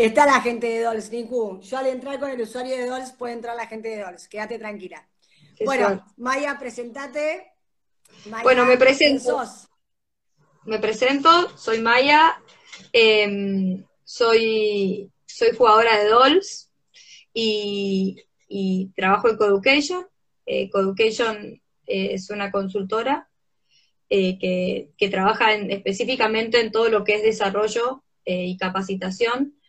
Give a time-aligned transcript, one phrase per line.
[0.00, 1.60] Está la gente de Dolls, Niku.
[1.60, 4.28] Yo al entrar con el usuario de Dolls puede entrar la gente de Dolls.
[4.28, 5.06] Quédate tranquila.
[5.62, 7.52] bueno, Maya, presentate.
[8.42, 9.42] bueno, me presento.
[10.64, 12.42] Me presento, soy Maya,
[12.94, 16.70] em, soy, soy jugadora de Dolls
[17.34, 18.16] y,
[18.96, 20.06] trabajo en Coeducation.
[20.46, 23.28] Eh, Coeducation es una consultora
[24.08, 24.38] eh,
[24.96, 29.59] que, trabaja específicamente en todo lo que es desarrollo eh, y capacitación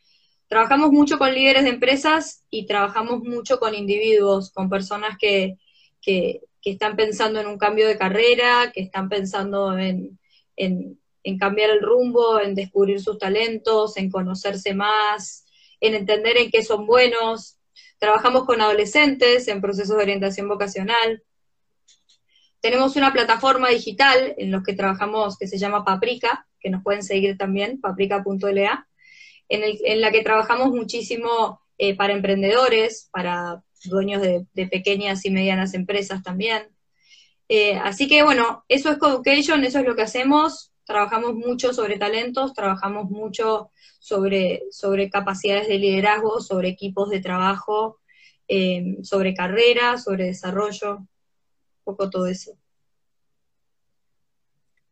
[0.51, 5.55] Trabajamos mucho con líderes de empresas y trabajamos mucho con individuos, con personas que,
[6.65, 10.19] están pensando en un cambio de carrera, que están pensando en,
[11.39, 15.45] cambiar el rumbo, en descubrir sus talentos, en conocerse más,
[15.79, 17.57] en entender en qué son buenos.
[17.97, 21.23] Trabajamos con adolescentes en procesos de orientación vocacional.
[22.59, 27.03] Tenemos una plataforma digital en los que trabajamos que se llama Paprika, que nos pueden
[27.03, 28.89] seguir también, paprika.la,
[29.51, 36.23] en, la que trabajamos muchísimo eh, para emprendedores, para dueños de, pequeñas y medianas empresas
[36.23, 36.69] también.
[37.49, 40.71] Eh, así que bueno, eso es Coeducation, eso es lo que hacemos.
[40.85, 47.99] Trabajamos mucho sobre talentos, trabajamos mucho sobre, sobre capacidades de liderazgo, sobre equipos de trabajo,
[48.47, 51.07] eh, sobre carrera, sobre desarrollo, un
[51.83, 52.57] poco todo eso.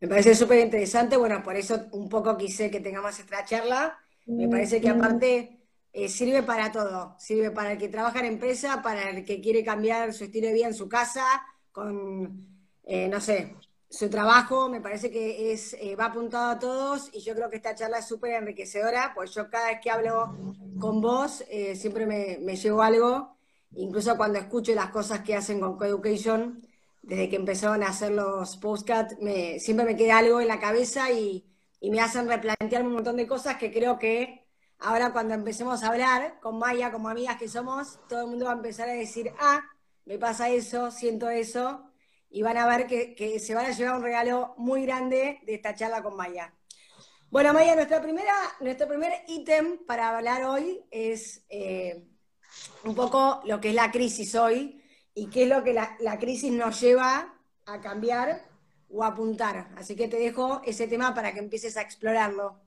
[0.02, 3.98] Me parece súper interesante, bueno, por eso un poco quise que tengamos esta charla
[4.30, 5.60] me parece que aparte
[5.92, 7.16] eh, sirve para todo.
[7.18, 10.54] Sirve para el que trabaja en empresa, para el que quiere cambiar su estilo de
[10.54, 11.26] vida en su casa,
[11.72, 12.48] con,
[12.84, 13.56] eh, no sé,
[13.90, 14.70] su trabajo.
[14.70, 18.00] Me parece que es eh, va apuntado a todos y yo creo que esta charla
[18.00, 20.36] es súper enriquecedora, pues yo cada vez que hablo
[20.80, 21.44] con vos
[21.76, 23.36] siempre me, me, llevo algo.
[23.76, 26.62] Incluso cuando escucho las cosas que hacen con Coeducation,
[27.02, 31.12] desde que empezaron a hacer los postcards, me, siempre me queda algo en la cabeza
[31.12, 31.49] y
[31.80, 34.46] y me hacen replantearme un montón de cosas que creo que
[34.80, 38.52] ahora cuando empecemos a hablar con Maya, como amigas que somos, todo el mundo va
[38.52, 39.64] a empezar a decir, ah,
[40.06, 41.92] me pasa eso, siento eso,
[42.30, 45.76] y van a ver que, se van a llevar un regalo muy grande de esta
[45.76, 46.54] charla con Maya.
[47.30, 52.08] Bueno, Maya, nuestra primera, nuestro primer ítem para hablar hoy es eh,
[52.84, 56.18] un poco lo que es la crisis hoy y qué es lo que la, la
[56.18, 57.36] crisis nos lleva
[57.66, 58.49] a cambiar
[58.92, 59.70] o apuntar.
[59.78, 62.60] Así que te dejo ese tema para que empieces a explorarlo.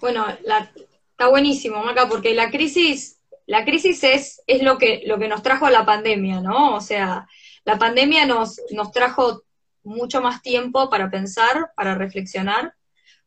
[0.00, 5.28] Bueno, está buenísimo, Maca, porque la crisis, la crisis es, es lo, que, lo que
[5.28, 6.74] nos trajo la pandemia, ¿no?
[6.74, 7.26] O sea,
[7.64, 9.42] la pandemia nos, nos trajo
[9.84, 12.74] mucho más tiempo para pensar, para reflexionar,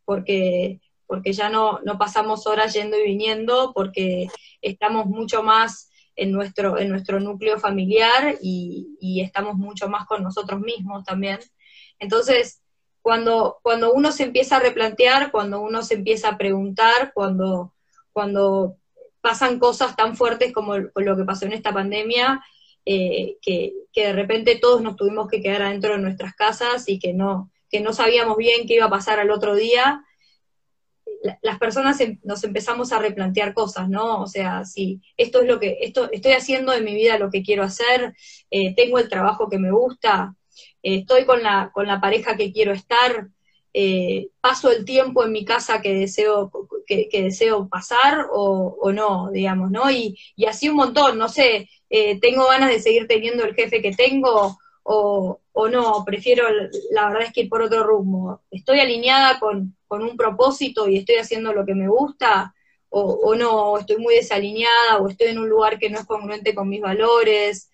[0.06, 4.28] porque, porque ya no, no pasamos horas yendo y viniendo, porque
[4.62, 5.87] estamos mucho más
[6.18, 11.40] en nuestro, en nuestro núcleo familiar y, estamos mucho más con nosotros mismos también.
[12.00, 12.62] Entonces,
[13.02, 17.74] cuando, cuando uno se empieza a replantear, cuando uno se empieza a preguntar, cuando,
[18.12, 18.78] cuando
[19.22, 22.44] pasan cosas tan fuertes como lo que pasó en esta pandemia,
[22.86, 27.00] eh, que, que, de repente todos nos tuvimos que quedar adentro de nuestras casas y
[27.00, 30.04] que no, que no sabíamos bien qué iba a pasar al otro día,
[31.42, 34.22] las personas em, nos empezamos a replantear cosas, ¿no?
[34.22, 37.44] O sea, si esto es lo que, esto, estoy haciendo en mi vida lo que
[37.44, 38.16] quiero hacer,
[38.52, 40.36] eh, tengo el trabajo que me gusta,
[40.84, 43.30] eh, estoy con la, con la pareja que quiero estar,
[43.74, 46.52] eh, paso el tiempo en mi casa que deseo,
[46.88, 49.92] que, deseo pasar o, no, digamos, ¿no?
[49.92, 51.70] Y, y, así un montón, no sé,
[52.22, 56.48] tengo ganas de seguir teniendo el jefe que tengo o, o no, prefiero,
[56.92, 58.42] la verdad es que ir por otro rumbo.
[58.52, 62.54] Estoy alineada con, un propósito y estoy haciendo lo que me gusta,
[62.90, 66.56] o, no, o estoy muy desalineada, o estoy en un lugar que no es congruente
[66.56, 67.70] con mis valores.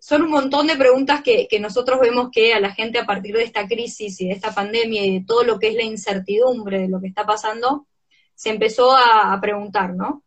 [0.00, 3.44] Son un montón de preguntas que, nosotros vemos que a la gente a partir de
[3.44, 6.88] esta crisis y de esta pandemia y de todo lo que es la incertidumbre de
[6.88, 7.86] lo que está pasando,
[8.34, 10.22] se empezó a, preguntar, ¿no?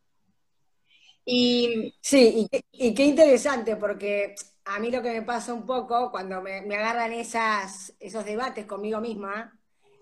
[1.25, 4.33] Y, sí, y, qué interesante, porque
[4.65, 8.99] a mí lo que me pasa un poco cuando me, agarran esas, esos debates conmigo
[8.99, 9.58] misma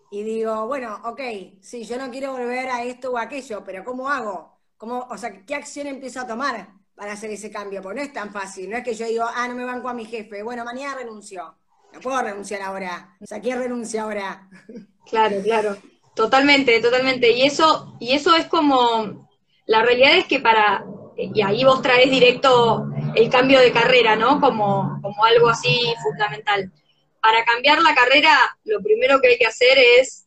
[0.09, 1.21] y digo, bueno, ok,
[1.61, 4.57] sí, yo no quiero volver a esto o aquello, pero ¿cómo hago?
[4.77, 7.81] ¿Cómo, o sea, ¿qué acción empiezo a tomar para hacer ese cambio?
[7.81, 9.93] Porque no es tan fácil, no es que yo digo, ah, no me banco a
[9.93, 11.55] mi jefe, bueno, mañana renuncio.
[11.93, 13.17] No puedo renunciar ahora.
[13.21, 14.49] O sea, ¿quién renuncia ahora?
[15.09, 15.77] Claro, claro.
[16.13, 17.31] Totalmente, totalmente.
[17.31, 19.29] Y eso, y eso es como,
[19.65, 20.83] la realidad es que para,
[21.15, 24.41] y ahí vos traes directo el cambio de carrera, ¿no?
[24.41, 26.71] Como, como algo así fundamental.
[27.21, 30.25] Para cambiar la carrera, lo primero que hay que hacer es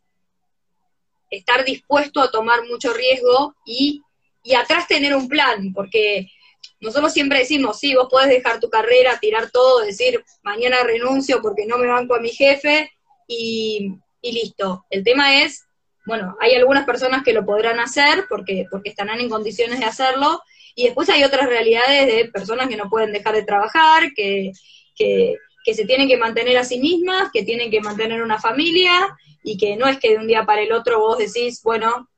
[1.30, 4.02] estar dispuesto a tomar mucho riesgo y,
[4.42, 6.28] y atrás tener un plan, porque
[6.80, 11.66] nosotros siempre decimos, sí, vos podés dejar tu carrera, tirar todo, decir, mañana renuncio porque
[11.66, 12.90] no me banco a mi jefe
[13.28, 14.84] y, y listo.
[14.90, 15.64] El tema es
[16.06, 20.42] bueno, hay algunas personas que lo podrán hacer porque, porque estarán en condiciones de hacerlo,
[20.74, 24.52] y después hay otras realidades de personas que no pueden dejar de trabajar, que,
[24.96, 29.16] que, que se tienen que mantener a sí mismas, que tienen que mantener una familia,
[29.42, 32.08] y que no es que de un día para el otro vos decís, bueno,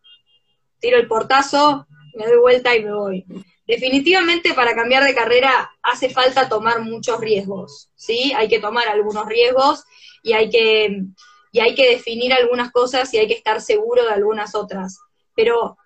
[0.81, 3.25] tiro el portazo, me doy vuelta y me voy.
[3.67, 8.33] Definitivamente para cambiar de carrera hace falta tomar muchos riesgos, ¿sí?
[8.37, 9.85] Hay que tomar algunos riesgos
[10.23, 11.05] y hay que,
[11.53, 14.99] y hay que definir algunas cosas y hay que estar seguro de algunas otras.
[15.35, 15.79] Pero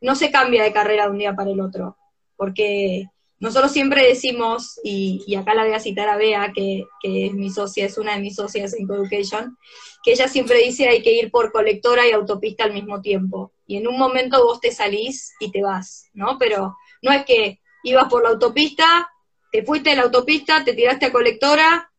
[0.00, 1.96] no se cambia de carrera de un día para el otro,
[2.36, 3.06] porque
[3.40, 7.50] nosotros siempre decimos, y, acá la voy a citar a Bea, que, que, es mi
[7.50, 9.56] socia, es una de mis socias en Coeducation,
[10.02, 13.52] que ella siempre dice hay que ir por colectora y autopista al mismo tiempo.
[13.66, 16.36] Y en un momento vos te salís y te vas, ¿no?
[16.38, 19.10] Pero no es que ibas por la autopista,
[19.50, 21.90] te fuiste de la autopista, te tiraste a colectora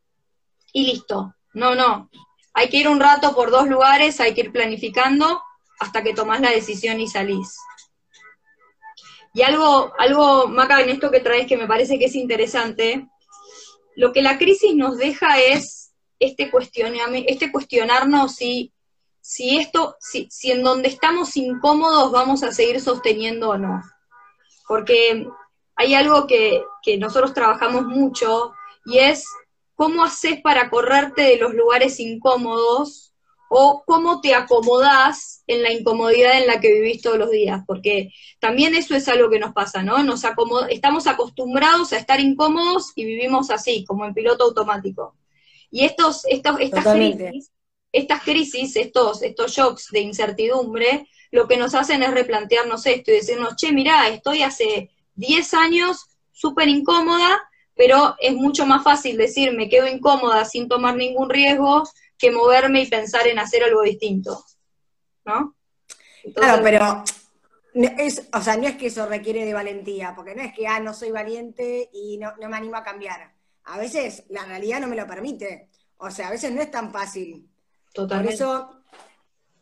[0.73, 1.33] y listo.
[1.53, 2.09] No, no.
[2.53, 5.41] Hay que ir un rato por dos lugares, hay que ir planificando
[5.79, 7.57] hasta que tomás la decisión y salís.
[9.33, 13.07] Y algo, algo, Maca, en esto que traes que me parece que es interesante,
[13.95, 16.51] lo que la crisis nos deja es este,
[17.27, 18.73] este cuestionarnos si,
[19.21, 23.81] si esto, si, si en donde estamos incómodos vamos a seguir sosteniendo o no.
[24.67, 25.27] Porque
[25.75, 28.53] hay algo que, que nosotros trabajamos mucho
[28.85, 29.25] y es
[29.75, 33.10] cómo haces para correrte de los lugares incómodos
[33.53, 38.13] o cómo te acomodás en la incomodidad en la que vivís todos los días, porque
[38.39, 40.01] también eso es algo que nos pasa, ¿no?
[40.03, 40.23] Nos
[40.69, 45.17] estamos acostumbrados a estar incómodos y vivimos así, como en piloto automático.
[45.69, 47.51] Y estos, estos estas, crisis,
[47.91, 53.15] estas crisis, estos, estos shocks de incertidumbre, lo que nos hacen es replantearnos esto y
[53.15, 57.37] decirnos, che, mirá, estoy hace 10 años súper incómoda,
[57.75, 61.83] pero es mucho más fácil decir, me quedo incómoda sin tomar ningún riesgo,
[62.21, 64.45] que moverme y pensar en hacer algo distinto,
[65.25, 65.55] ¿no?
[66.35, 67.03] claro, pero
[67.73, 70.79] es, o sea, no es que eso requiere de valentía, porque no es que, ah,
[70.79, 73.33] no soy valiente y no, me animo a cambiar.
[73.63, 75.69] A veces la realidad no me lo permite.
[75.97, 77.49] O sea, a veces no es tan fácil.
[77.93, 78.27] Totalmente.
[78.27, 78.83] Por eso,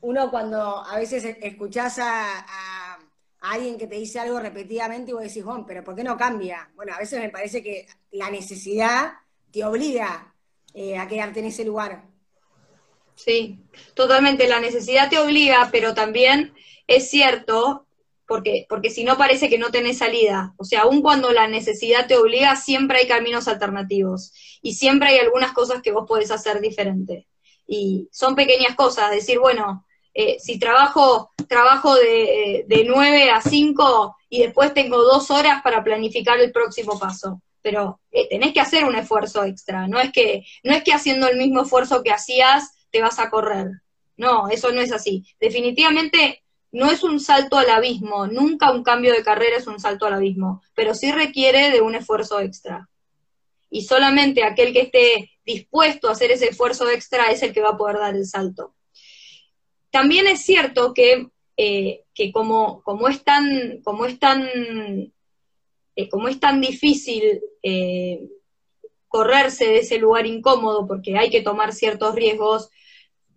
[0.02, 2.98] uno cuando a veces escuchás a,
[3.42, 6.70] alguien que te dice algo repetidamente y vos decís, bueno, pero ¿por qué no cambia?
[6.76, 9.14] Bueno, a veces me parece que la necesidad
[9.50, 10.36] te obliga
[10.74, 12.09] eh, a quedarte en ese lugar.
[13.24, 13.60] Sí,
[13.96, 14.48] totalmente.
[14.48, 16.54] La necesidad te obliga, pero también
[16.88, 17.86] es cierto,
[18.26, 20.54] porque, porque si no parece que no tenés salida.
[20.58, 24.32] O sea, aun cuando la necesidad te obliga, siempre hay caminos alternativos.
[24.62, 27.28] Y siempre hay algunas cosas que vos podés hacer diferente.
[27.68, 34.16] Y son pequeñas cosas, decir, bueno, eh, si trabajo, trabajo de, de 9 a 5
[34.30, 38.86] y después tengo dos horas para planificar el próximo paso pero eh, tenés que hacer
[38.86, 42.72] un esfuerzo extra, no es que no es que haciendo el mismo esfuerzo que hacías
[42.92, 43.68] te vas a correr.
[44.18, 45.26] No, eso no es así.
[45.40, 50.06] Definitivamente no es un salto al abismo, nunca un cambio de carrera es un salto
[50.06, 52.88] al abismo, pero sí requiere de un esfuerzo extra.
[53.72, 57.70] Y solamente aquel que esté dispuesto a hacer ese esfuerzo extra es el que va
[57.70, 58.76] a poder dar el salto.
[59.92, 64.48] También es cierto que, eh, que como, como, es tan, como, es tan,
[65.96, 68.28] eh, como es tan difícil eh,
[69.08, 72.70] correrse de ese lugar incómodo porque hay que tomar ciertos riesgos,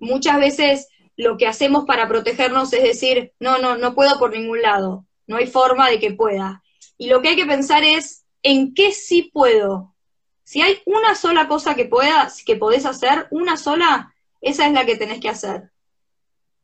[0.03, 4.61] muchas veces lo que hacemos para protegernos es decir, no, no, no puedo por ningún
[4.61, 6.63] lado, no hay forma de que pueda.
[6.99, 9.95] Y lo que hay que pensar es, ¿en qué sí puedo?
[10.43, 14.85] Si hay una sola cosa que puedas, que podés hacer, una sola, esa es la
[14.85, 15.71] que tenés que hacer.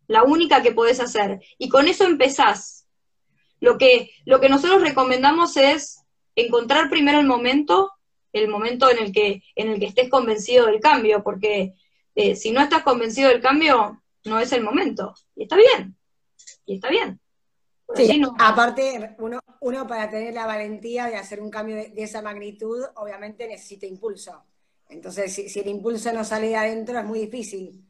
[0.09, 1.41] La única que podés hacer.
[1.59, 2.87] Y con eso empezás.
[3.61, 6.03] Lo que, lo que nosotros recomendamos es
[6.35, 7.93] encontrar primero el momento,
[8.33, 11.75] el momento en el que, en el que estés convencido del cambio, porque
[12.21, 15.15] eh, si no estás convencido del cambio, no es el momento.
[15.37, 15.97] Y está bien.
[16.67, 17.21] Y está bien.
[17.95, 22.85] Sí, aparte, uno, uno para tener la valentía de hacer un cambio de, esa magnitud,
[22.97, 24.43] obviamente necesita impulso.
[24.89, 27.87] Entonces, si, el impulso no sale de adentro, es muy difícil.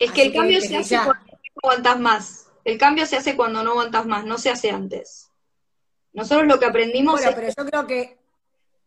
[0.00, 2.46] Es que el cambio se hace cuando no aguantas más.
[2.64, 5.30] El cambio se hace cuando no aguantas más, no se hace antes.
[6.12, 7.20] Nosotros lo que aprendimos.
[7.20, 8.18] Bueno, pero yo creo que.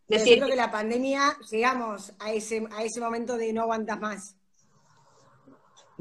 [0.08, 3.98] Decir, yo creo que la pandemia llegamos a ese, a ese momento de no aguantas
[3.98, 4.36] más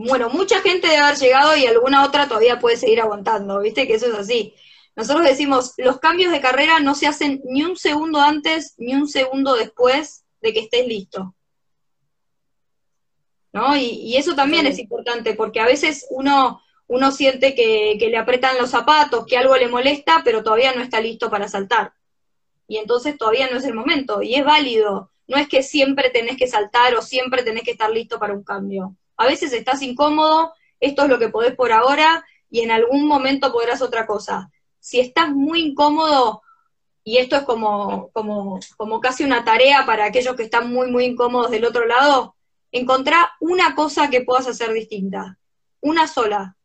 [0.08, 3.88] bueno, mucha gente debe haber llegado y alguna otra todavía puede seguir aguantando, ¿viste?
[3.88, 4.54] Que eso es así.
[4.96, 9.08] Nosotros decimos, los cambios de carrera no se hacen ni un segundo antes ni un
[9.08, 11.36] segundo después de que estés listo.
[13.54, 13.76] ¿No?
[13.76, 18.58] Y, eso también es importante, porque a veces uno, uno siente que, que le apretan
[18.58, 21.94] los zapatos, que algo le molesta, pero todavía no está listo para saltar.
[22.68, 25.12] Y entonces todavía no es el momento, y es válido.
[25.28, 28.44] No es que siempre tenés que saltar o siempre tenés que estar listo para un
[28.44, 33.08] cambio a veces estás incómodo esto es lo que podés por ahora y en algún
[33.08, 34.52] momento podrás otra cosa.
[34.80, 36.42] Si estás muy incómodo,
[37.04, 41.06] y esto es como, como, como casi una tarea para aquellos que están muy, muy
[41.06, 42.36] incómodos del otro lado,
[42.72, 45.38] encontrá una cosa que puedas hacer distinta,
[45.82, 46.58] una sola,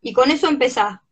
[0.00, 1.02] y con eso empezá.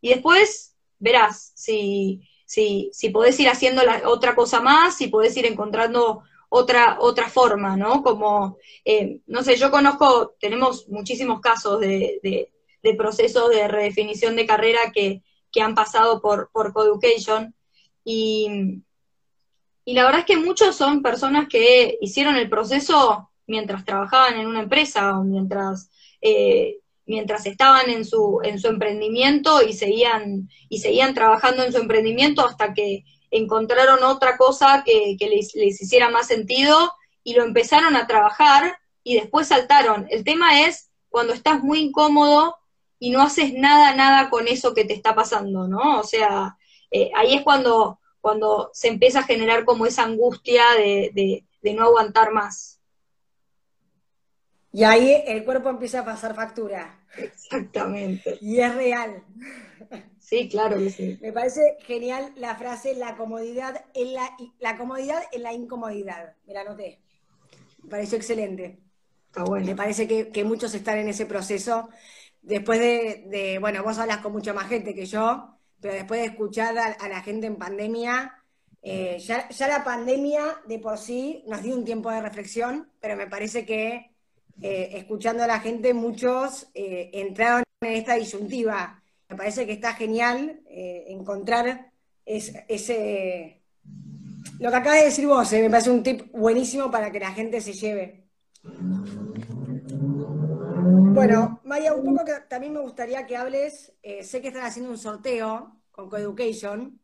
[0.00, 5.46] Y después verás si, si, si podés ir haciendo otra cosa más, si podés ir
[5.46, 8.02] encontrando otra, otra forma, ¿no?
[8.02, 14.46] Como, eh, no sé, yo conozco, tenemos muchísimos casos de, de, procesos de redefinición de
[14.46, 17.52] carrera que, que han pasado por, por Coeducation
[18.04, 18.80] y,
[19.84, 24.46] y la verdad es que muchos son personas que hicieron el proceso mientras trabajaban en
[24.46, 30.78] una empresa o mientras, eh, mientras estaban en su, en su emprendimiento y seguían, y
[30.78, 36.26] seguían trabajando en su emprendimiento hasta que encontraron otra cosa que, les, les, hiciera más
[36.26, 36.92] sentido
[37.22, 40.06] y lo empezaron a trabajar y después saltaron.
[40.10, 42.56] El tema es cuando estás muy incómodo
[42.98, 46.00] y no haces nada, nada con eso que te está pasando, ¿no?
[46.00, 46.56] O sea,
[46.90, 51.84] eh, ahí es cuando, cuando se empieza a generar como esa angustia de, de no
[51.84, 52.80] aguantar más.
[54.72, 57.00] Y ahí el cuerpo empieza a pasar factura.
[57.16, 58.38] Exactamente.
[58.40, 59.22] Y es real.
[60.26, 61.18] Sí, claro que sí.
[61.22, 66.34] Me parece genial la frase la comodidad en la, la comodidad en la incomodidad.
[66.48, 67.00] Me la noté.
[67.84, 68.80] Me pareció excelente.
[69.28, 69.64] Está bueno.
[69.64, 71.90] Me parece que, muchos están en ese proceso.
[72.42, 76.76] Después de, bueno, vos hablas con mucha más gente que yo, pero después de escuchar
[76.76, 78.34] a, la gente en pandemia,
[78.82, 83.28] eh, ya, la pandemia de por sí nos dio un tiempo de reflexión, pero me
[83.28, 84.10] parece que
[84.60, 89.94] eh, escuchando a la gente muchos eh, entraron en esta disyuntiva me parece que está
[89.94, 91.92] genial eh, encontrar
[92.24, 93.62] ese...
[94.58, 97.32] Lo que acabas de decir vos, eh, me parece un tip buenísimo para que la
[97.32, 98.24] gente se lleve.
[101.12, 104.90] Bueno, Maya, un poco que también me gustaría que hables, eh, sé que están haciendo
[104.90, 107.00] un sorteo con Coeducation,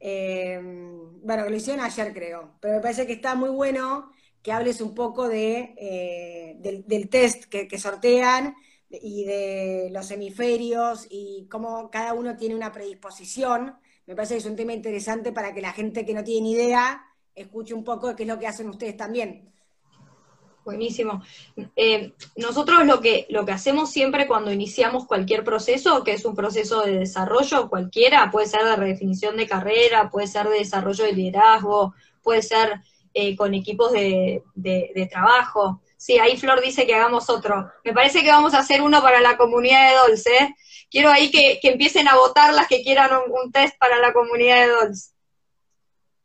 [0.00, 4.10] bueno, lo hicieron ayer creo, pero me parece que está muy bueno
[4.42, 8.56] que hables un poco de, del, test que sortean
[9.00, 13.74] y de los hemisferios y cómo cada uno tiene una predisposición.
[14.06, 16.52] Me parece que es un tema interesante para que la gente que no tiene ni
[16.52, 17.02] idea
[17.34, 19.52] escuche un poco de qué es lo que hacen ustedes también.
[20.64, 21.22] Buenísimo.
[21.74, 26.36] Eh, nosotros lo que, lo que hacemos siempre cuando iniciamos cualquier proceso, que es un
[26.36, 31.14] proceso de desarrollo cualquiera, puede ser de redefinición de carrera, puede ser de desarrollo de
[31.14, 32.80] liderazgo, puede ser
[33.12, 37.70] eh, con equipos de, de trabajo, Sí, ahí Flor dice que hagamos otro.
[37.84, 40.36] Me parece que vamos a hacer uno para la comunidad de Dolce.
[40.36, 40.56] ¿eh?
[40.90, 44.72] Quiero ahí que, empiecen a votar las que quieran un, test para la comunidad de
[44.72, 45.12] Dolce.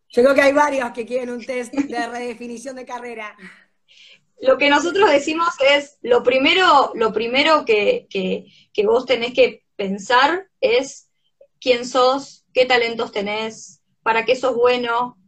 [0.09, 3.37] Yo creo que hay varios que quieren un test de redefinición de carrera.
[4.41, 10.49] Lo que nosotros decimos es, lo primero, lo primero que, que vos tenés que pensar
[10.59, 11.11] es
[11.61, 15.19] quién sos, qué talentos tenés, para qué sos bueno,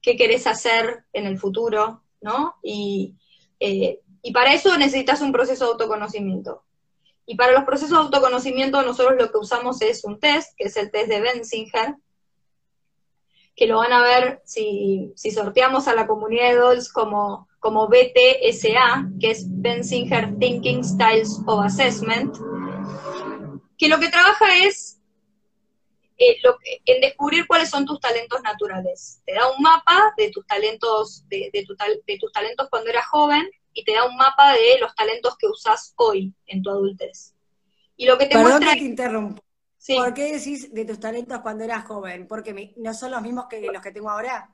[0.00, 2.54] qué querés hacer en el futuro, ¿no?
[2.62, 3.18] Y,
[3.60, 6.64] eh, y para eso necesitas un proceso de autoconocimiento.
[7.26, 10.76] Y para los procesos de autoconocimiento nosotros lo que usamos es un test, que es
[10.76, 11.94] el test de Benzinger,
[13.54, 19.10] que lo van a ver si, sorteamos a la comunidad de DOLS como, como BTSA,
[19.20, 22.36] que es Benzinger Thinking Styles of Assessment,
[23.76, 24.99] que lo que trabaja es
[26.20, 26.36] eh,
[26.84, 29.22] en descubrir cuáles son tus talentos naturales.
[29.24, 31.64] Te da un mapa de tus talentos, de, de
[32.18, 35.94] tus talentos cuando eras joven y te da un mapa de los talentos que usas
[35.96, 37.34] hoy en tu adultez.
[37.96, 38.74] Y lo que te Perdón muestra...
[38.74, 39.42] que te interrumpo.
[39.88, 42.28] ¿Por qué decís de tus talentos cuando eras joven?
[42.28, 44.50] Porque no son los mismos que los que tengo ahora.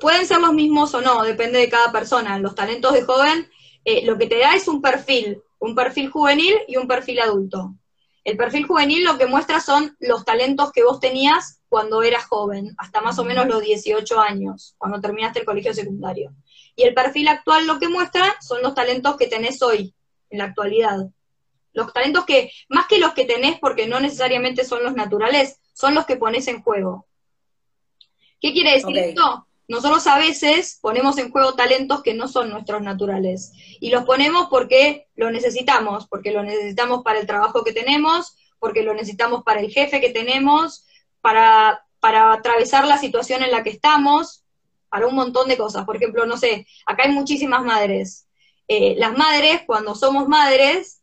[0.00, 2.38] Pueden ser los mismos o no, depende de cada persona.
[2.38, 3.48] Los talentos de joven,
[3.84, 7.74] eh, lo que te da es un perfil, un perfil juvenil y un perfil adulto.
[8.24, 12.74] El perfil juvenil lo que muestra son los talentos que vos tenías cuando eras joven,
[12.78, 16.34] hasta más o menos los 18 años, cuando terminaste el colegio secundario.
[16.74, 19.94] Y el perfil actual lo que muestra son los talentos que tenés hoy,
[20.30, 21.06] en la actualidad.
[21.74, 25.94] Los talentos que, más que los que tenés, porque no necesariamente son los naturales, son
[25.94, 27.06] los que pones en juego.
[28.40, 29.46] ¿Qué quiere decir esto?
[29.66, 33.52] Nosotros a veces ponemos en juego talentos que no son nuestros naturales.
[33.80, 38.82] Y los ponemos porque lo necesitamos, porque lo necesitamos para el trabajo que tenemos, porque
[38.82, 40.86] lo necesitamos para el jefe que tenemos,
[41.20, 44.44] para, para atravesar la situación en la que estamos,
[44.88, 45.84] para un montón de cosas.
[45.84, 48.26] Por ejemplo, no sé, acá hay muchísimas madres.
[48.68, 51.00] Eh, las madres, cuando somos madres,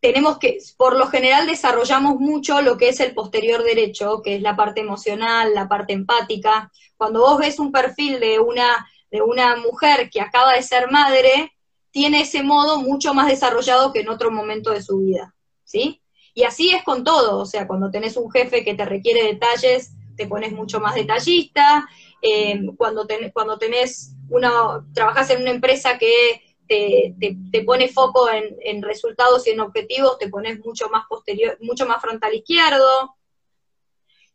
[0.00, 4.42] tenemos que, por lo general desarrollamos mucho lo que es el posterior derecho, que es
[4.42, 6.70] la parte emocional, la parte empática.
[6.96, 11.52] Cuando vos ves un perfil de una, de una mujer que acaba de ser madre,
[11.90, 15.34] tiene ese modo mucho más desarrollado que en otro momento de su vida,
[15.64, 16.02] ¿sí?
[16.34, 19.92] Y así es con todo, o sea, cuando tenés un jefe que te requiere detalles,
[20.16, 21.88] te pones mucho más detallista,
[22.20, 27.14] eh, cuando, cuando tenés una, trabajas en una empresa que te,
[27.50, 32.00] te, pone foco en, resultados y en objetivos, te pones mucho más posterior, mucho más
[32.00, 33.16] frontal izquierdo.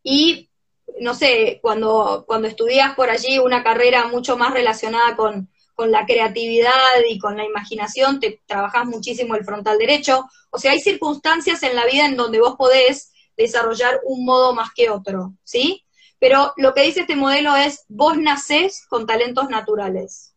[0.02, 0.50] Y
[1.00, 6.06] no sé, cuando, cuando estudias por allí una carrera mucho más relacionada con, con la
[6.06, 6.72] creatividad
[7.08, 10.28] y con la imaginación, te trabajas muchísimo el frontal derecho.
[10.50, 14.70] O sea, hay circunstancias en la vida en donde vos podés desarrollar un modo más
[14.74, 15.84] que otro, ¿sí?
[16.18, 20.36] Pero lo que dice este modelo es, vos nacés con talentos naturales.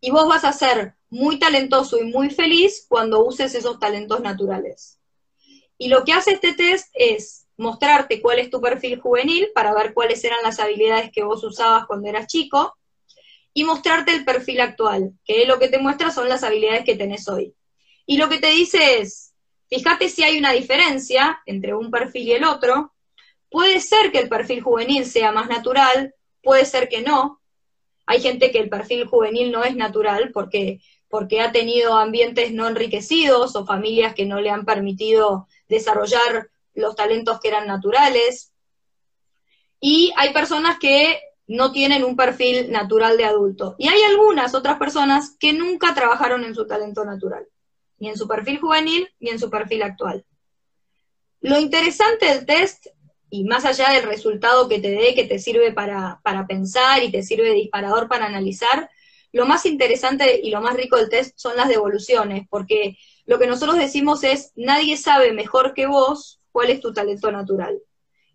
[0.00, 4.98] Y vos vas a ser muy talentoso y muy feliz cuando uses esos talentos naturales.
[5.78, 9.94] Y lo que hace este test es mostrarte cuál es tu perfil juvenil para ver
[9.94, 12.76] cuáles eran las habilidades que vos usabas cuando eras chico
[13.52, 17.28] y mostrarte el perfil actual, que lo que te muestra son las habilidades que tenés
[17.28, 17.54] hoy.
[18.06, 19.32] Y lo que te dice es,
[19.68, 22.94] fíjate si hay una diferencia entre un perfil y el otro,
[23.54, 27.40] Puede ser que el perfil juvenil sea más natural, puede ser que no.
[28.04, 30.80] Hay gente que el perfil juvenil no es natural porque,
[31.14, 36.96] porque ha tenido ambientes no enriquecidos o familias que no le han permitido desarrollar los
[36.96, 38.52] talentos que eran naturales.
[39.78, 43.76] Y hay personas que no tienen un perfil natural de adulto.
[43.78, 47.46] Y hay algunas otras personas que nunca trabajaron en su talento natural,
[47.98, 50.26] ni en su perfil juvenil, ni en su perfil actual.
[51.42, 52.88] Lo interesante del test
[53.30, 57.22] y más allá del resultado que te dé, que te sirve para, pensar y te
[57.22, 58.90] sirve de disparador para analizar,
[59.34, 63.48] lo más interesante y lo más rico del test son las devoluciones, porque lo que
[63.48, 67.80] nosotros decimos es, nadie sabe mejor que vos cuál es tu talento natural.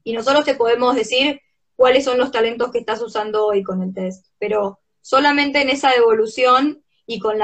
[0.03, 1.39] Y nosotros te podemos decir
[1.77, 5.89] cuáles son los talentos que estás usando hoy con el test, pero solamente en esa
[5.91, 7.37] devolución y con,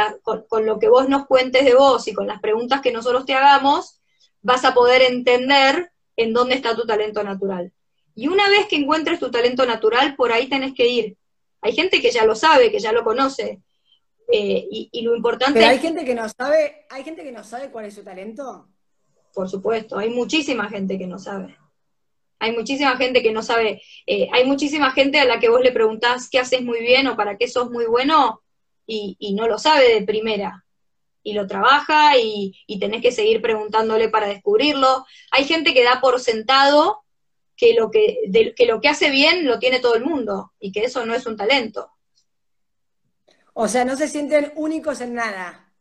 [0.49, 3.35] con lo que vos nos cuentes de vos y con las preguntas que nosotros te
[3.35, 4.01] hagamos,
[4.41, 7.71] vas a poder entender en dónde está tu talento natural.
[8.15, 11.17] Y una vez que encuentres tu talento natural, por ahí tenés que ir.
[11.65, 13.59] Hay gente que ya lo sabe, que ya lo conoce.
[14.31, 17.71] Eh, y, lo importante Pero hay gente que no sabe, hay gente que no sabe
[17.71, 18.67] cuál es su talento.
[19.33, 21.57] Por supuesto, hay muchísima gente que no sabe.
[22.37, 25.71] Hay muchísima gente que no sabe, eh, hay muchísima gente a la que vos le
[25.71, 28.43] preguntás qué haces muy bien o para qué sos muy bueno
[28.85, 30.65] y, y no lo sabe de primera
[31.25, 35.05] y lo trabaja y, tenés que seguir preguntándole para descubrirlo.
[35.31, 37.04] Hay gente que da por sentado
[37.55, 40.83] que lo que, que lo que hace bien lo tiene todo el mundo y que
[40.85, 41.91] eso no es un talento.
[43.53, 45.71] O sea, no se sienten únicos en nada.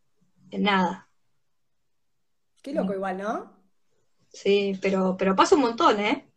[0.50, 1.08] En nada.
[2.62, 3.52] Qué loco igual, ¿no?
[4.32, 6.30] Sí, pero, pero pasa un montón, ¿eh?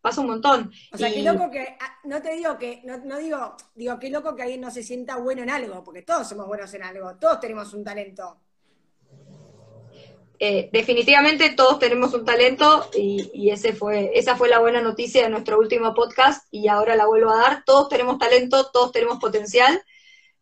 [0.00, 0.72] Pasa un montón.
[0.92, 4.10] O sea, qué loco que, ah, no te digo que, no, no, digo, digo, qué
[4.10, 7.16] loco que alguien no se sienta bueno en algo, porque todos somos buenos en algo,
[7.16, 8.40] todos tenemos un talento.
[10.44, 15.56] Eh, definitivamente todos tenemos un talento y, fue, esa fue la buena noticia de nuestro
[15.56, 17.62] último podcast y ahora la vuelvo a dar.
[17.64, 19.80] Todos tenemos talento, todos tenemos potencial.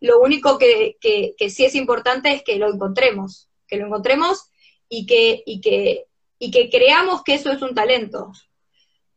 [0.00, 4.50] Lo único que, que, sí es importante es que lo encontremos, que lo encontremos
[4.88, 6.06] y que, y que,
[6.38, 8.32] y que creamos que eso es un talento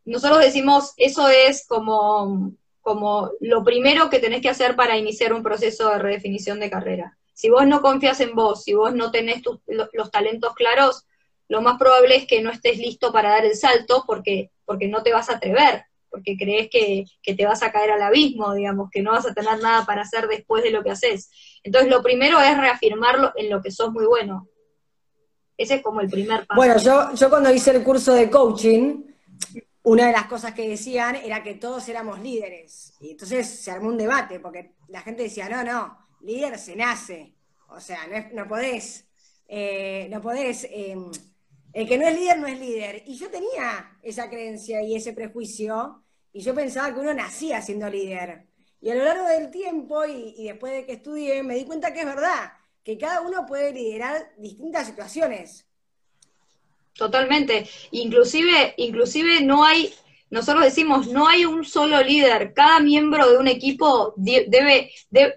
[0.06, 5.44] nosotros decimos, eso es como, como lo primero que tenés que hacer para iniciar un
[5.44, 7.18] proceso de redefinición de carrera.
[7.34, 11.06] Si vos no confías en vos, si vos no tenés los, talentos claros,
[11.48, 15.04] lo más probable es que no estés listo para dar el salto porque, porque no
[15.04, 18.90] te vas a atrever, porque crees que, que, te vas a caer al abismo, digamos,
[18.92, 21.32] que no vas a tener nada para hacer después de lo que haces.
[21.64, 24.48] Entonces, lo primero es reafirmarlo en lo que sos muy bueno.
[25.58, 26.56] Ese es como el primer paso.
[26.56, 29.04] Bueno, yo, yo cuando hice el curso de coaching,
[29.84, 32.94] una de las cosas que decían era que todos éramos líderes.
[33.02, 37.36] Y entonces se armó un debate, porque la gente decía, no, no, líder se nace.
[37.70, 39.06] O sea, no, no podés,
[39.48, 41.12] eh, no podés, em,
[41.74, 43.04] el que no es líder no es líder.
[43.06, 47.90] Y yo tenía esa creencia y ese prejuicio, y yo pensaba que uno nacía siendo
[47.90, 48.48] líder.
[48.82, 51.94] Y a lo largo del tiempo, y, y después de que estudié, me di cuenta
[51.94, 55.66] que es verdad, que cada uno puede liderar distintas situaciones.
[56.94, 57.68] Totalmente.
[57.92, 59.94] Inclusive, inclusive no hay,
[60.34, 62.56] nosotros decimos, no hay un solo líder.
[62.56, 64.16] Cada miembro de un equipo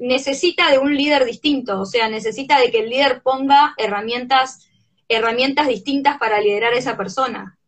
[0.01, 1.83] necesita de un líder distinto.
[1.83, 4.67] O sea, necesita de que el líder ponga herramientas,
[5.07, 7.59] herramientas distintas para liderar a esa persona.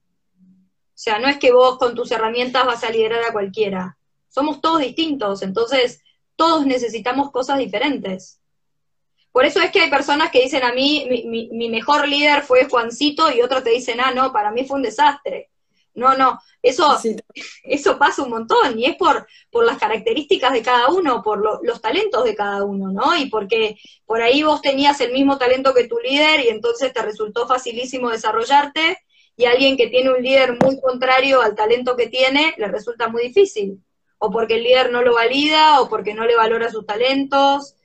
[0.43, 3.99] O sea, no es que vos con tus herramientas vas a liderar a cualquiera.
[4.31, 6.01] Somos todos distintos, entonces
[6.35, 8.41] todos necesitamos cosas diferentes.
[9.33, 13.31] Por eso es que hay personas que dicen a mí, mi, mejor líder fue Juancito
[13.31, 15.51] y otros te dicen, ah, no, para mí fue un desastre.
[15.99, 16.97] No, no, eso,
[17.65, 21.81] eso pasa un montón y es por, por las características de cada uno, por los
[21.81, 23.17] talentos de cada uno, ¿no?
[23.17, 27.03] Y porque por ahí vos tenías el mismo talento que tu líder y entonces te
[27.03, 28.99] resultó facilísimo desarrollarte
[29.37, 33.23] y alguien que tiene un líder muy contrario al talento que tiene le resulta muy
[33.25, 33.83] difícil.
[34.19, 37.77] O porque el líder no lo valida o porque no le valora sus talentos.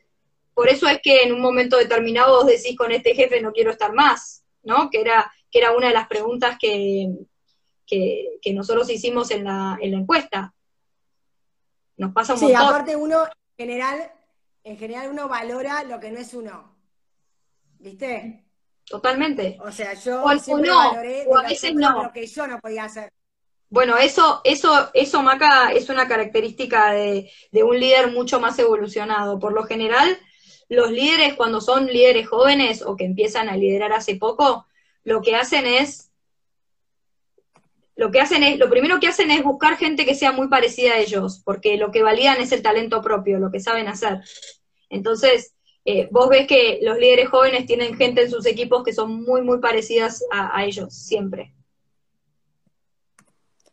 [0.56, 3.70] Por eso es que en un momento determinado vos decís con este jefe no quiero
[3.70, 4.90] estar más, ¿no?
[4.90, 7.08] Que era, que era una de las preguntas que,
[7.86, 10.54] que, nosotros hicimos en la, en la encuesta.
[11.98, 14.12] Nos pasa un sí, aparte uno, en general,
[14.64, 16.76] en general uno valora lo que no es uno.
[17.80, 18.46] ¿Viste?
[18.86, 19.58] Totalmente.
[19.62, 22.04] O sea, yo siempre valoré a veces no.
[22.04, 23.12] lo que yo no podía hacer.
[23.70, 29.40] Bueno, eso, eso, eso, Maca, es una característica de, de, un líder mucho más evolucionado.
[29.40, 30.18] Por lo general,
[30.70, 34.68] los líderes, cuando son líderes jóvenes o que empiezan a liderar hace poco,
[35.04, 36.13] lo que hacen es
[37.96, 40.94] lo que hacen es, lo primero que hacen es buscar gente que sea muy parecida
[40.94, 44.22] a ellos, porque lo que validan es el talento propio, lo que saben hacer.
[44.90, 45.54] Entonces,
[45.86, 49.42] eh, vos ves que los líderes jóvenes tienen gente en sus equipos que son muy,
[49.42, 51.54] muy parecidas a, ellos, siempre.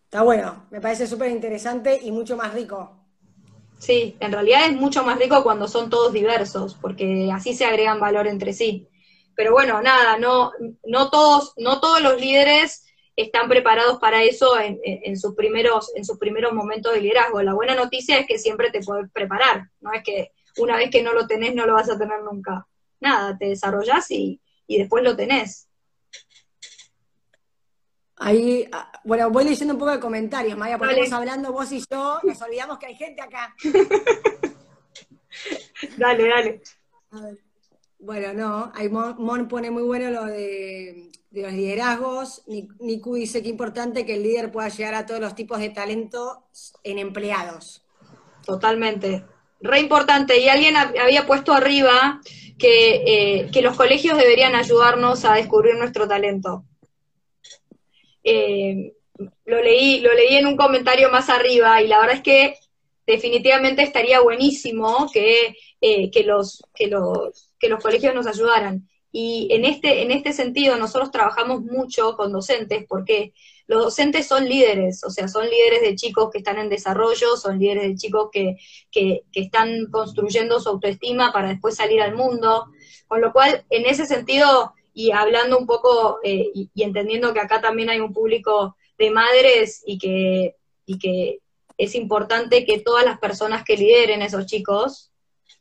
[0.04, 2.96] Está bueno, me parece súper interesante y mucho más rico.
[3.78, 8.00] Sí, en realidad es mucho más rico cuando son todos diversos, porque así se agregan
[8.00, 8.88] valor entre sí.
[9.34, 10.52] Pero bueno, nada, no,
[10.84, 12.84] no todos, no todos los líderes
[13.16, 17.42] están preparados para eso en, sus primeros, en sus primeros momentos de liderazgo.
[17.42, 21.02] La buena noticia es que siempre te puedes preparar, no es que una vez que
[21.02, 22.66] no lo tenés no lo vas a tener nunca.
[23.00, 25.68] Nada, te desarrollás y, después lo tenés.
[28.16, 31.82] Ahí, ah, bueno, voy leyendo un poco de comentarios, Maya, porque estamos hablando vos y
[31.90, 33.54] yo, nos olvidamos que hay gente acá.
[35.96, 36.60] dale, dale.
[37.98, 42.42] Bueno, no, ahí Mon pone muy bueno lo de de los liderazgos.
[42.46, 46.44] Niku dice que importante que el líder pueda llegar a todos los tipos de talento
[46.82, 47.84] en empleados.
[48.44, 49.24] Totalmente.
[49.60, 50.38] Re importante.
[50.38, 52.20] Y alguien había puesto arriba
[52.58, 56.64] que, eh, que los colegios deberían ayudarnos a descubrir nuestro talento.
[58.24, 58.92] Eh,
[59.44, 62.56] lo, leí, lo leí en un comentario más arriba y la verdad es que
[63.06, 68.88] definitivamente estaría buenísimo que, eh, que, los, que, los, que los colegios nos ayudaran.
[69.12, 73.32] Y en este, en este sentido nosotros trabajamos mucho con docentes porque
[73.66, 77.58] los docentes son líderes, o sea, son líderes de chicos que están en desarrollo, son
[77.58, 78.56] líderes de chicos que,
[78.90, 82.66] que, están construyendo su autoestima para después salir al mundo.
[83.06, 87.60] Con lo cual, en ese sentido, y hablando un poco eh, y, entendiendo que acá
[87.60, 91.38] también hay un público de madres y que, y que
[91.78, 95.12] es importante que todas las personas que lideren esos chicos,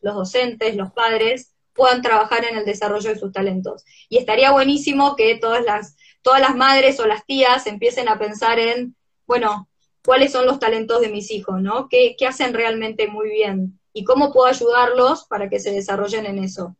[0.02, 3.86] los docentes, los padres, puedan trabajar en el desarrollo de sus talentos.
[4.10, 8.60] Y estaría buenísimo que todas las, todas las madres o las tías empiecen a pensar
[8.60, 9.70] en, bueno,
[10.04, 11.88] cuáles son los talentos de mis hijos, ¿no?
[11.88, 13.80] ¿Qué, hacen realmente muy bien?
[13.94, 16.76] ¿Y cómo puedo ayudarlos para que se desarrollen en eso?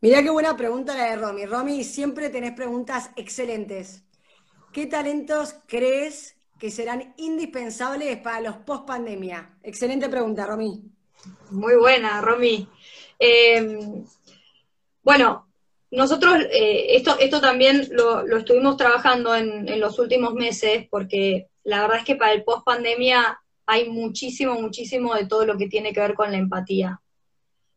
[0.00, 1.46] Mirá qué buena pregunta la de Romy.
[1.46, 4.04] Romy, siempre tenés preguntas excelentes.
[4.72, 9.58] ¿Qué talentos crees que serán indispensables para los post pandemia?
[9.64, 10.84] Excelente pregunta, Romy.
[11.50, 12.68] Muy buena, Romy.
[13.22, 14.02] Em,
[15.02, 15.46] bueno,
[15.90, 21.98] nosotros eh, esto, esto también lo, estuvimos trabajando en, los últimos meses porque la verdad
[21.98, 26.00] es que para el post pandemia hay muchísimo, muchísimo de todo lo que tiene que
[26.00, 27.00] ver con la empatía.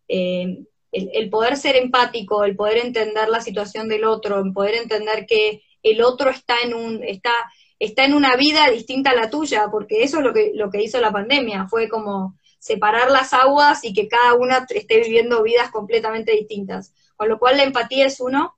[0.08, 5.26] Em, el, poder ser empático, el poder entender la situación del otro, el poder entender
[5.26, 7.34] que el otro está en un, está,
[7.80, 10.84] está en una vida distinta a la tuya, porque eso es lo que, lo que
[10.84, 15.70] hizo la pandemia, fue como separar las aguas y que cada una esté viviendo vidas
[15.70, 16.94] completamente distintas.
[17.18, 18.56] Con lo cual la empatía es uno.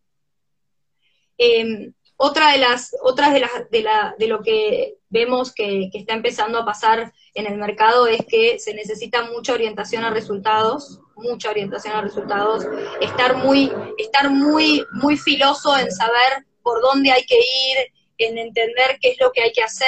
[1.39, 6.65] Em, otra de las, de, de, la, de lo que vemos que, está empezando a
[6.65, 12.02] pasar en el mercado es que se necesita mucha orientación a resultados, mucha orientación a
[12.02, 12.63] resultados,
[13.02, 17.78] estar muy, estar muy, muy filoso en saber por dónde hay que ir,
[18.20, 19.88] en entender qué es lo que hay que hacer,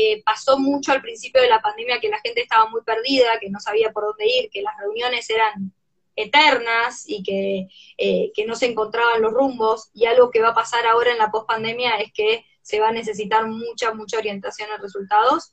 [0.00, 3.50] eh, pasó mucho al principio de la pandemia que la gente estaba muy perdida, que
[3.50, 5.72] no sabía por dónde ir, que las reuniones eran
[6.14, 9.90] eternas y que, eh, que no se encontraban los rumbos.
[9.94, 12.92] Y algo que va a pasar ahora en la pospandemia es que se va a
[12.92, 15.52] necesitar mucha, mucha orientación a resultados.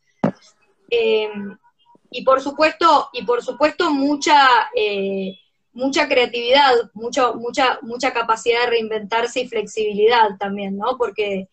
[0.91, 1.27] Eh,
[2.11, 4.47] y por supuesto, y por supuesto mucha,
[5.73, 7.33] mucha creatividad, mucha,
[7.81, 10.99] mucha capacidad de reinventarse y flexibilidad también, ¿no?
[10.99, 11.49] Porque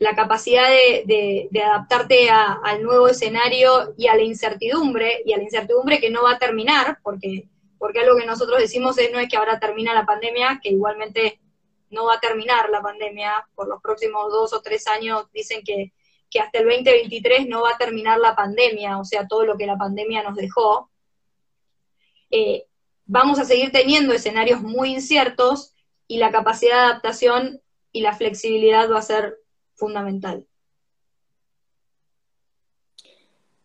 [0.00, 0.66] la capacidad
[1.04, 6.22] de, adaptarte al nuevo escenario y a la incertidumbre, y a la incertidumbre que no
[6.22, 9.92] va a terminar, porque, porque algo que nosotros decimos es no es que ahora termina
[9.92, 11.38] la pandemia, que igualmente
[11.90, 15.92] no va a terminar la pandemia, por los próximos dos o tres años dicen que,
[16.40, 19.76] hasta el 2023 no va a terminar la pandemia, o sea, todo lo que la
[19.76, 20.88] pandemia nos dejó.
[22.30, 22.64] Eh,
[23.04, 25.74] vamos a seguir teniendo escenarios muy inciertos
[26.06, 27.60] y la capacidad de adaptación
[27.92, 29.40] y la flexibilidad va a ser
[29.80, 30.46] fundamental.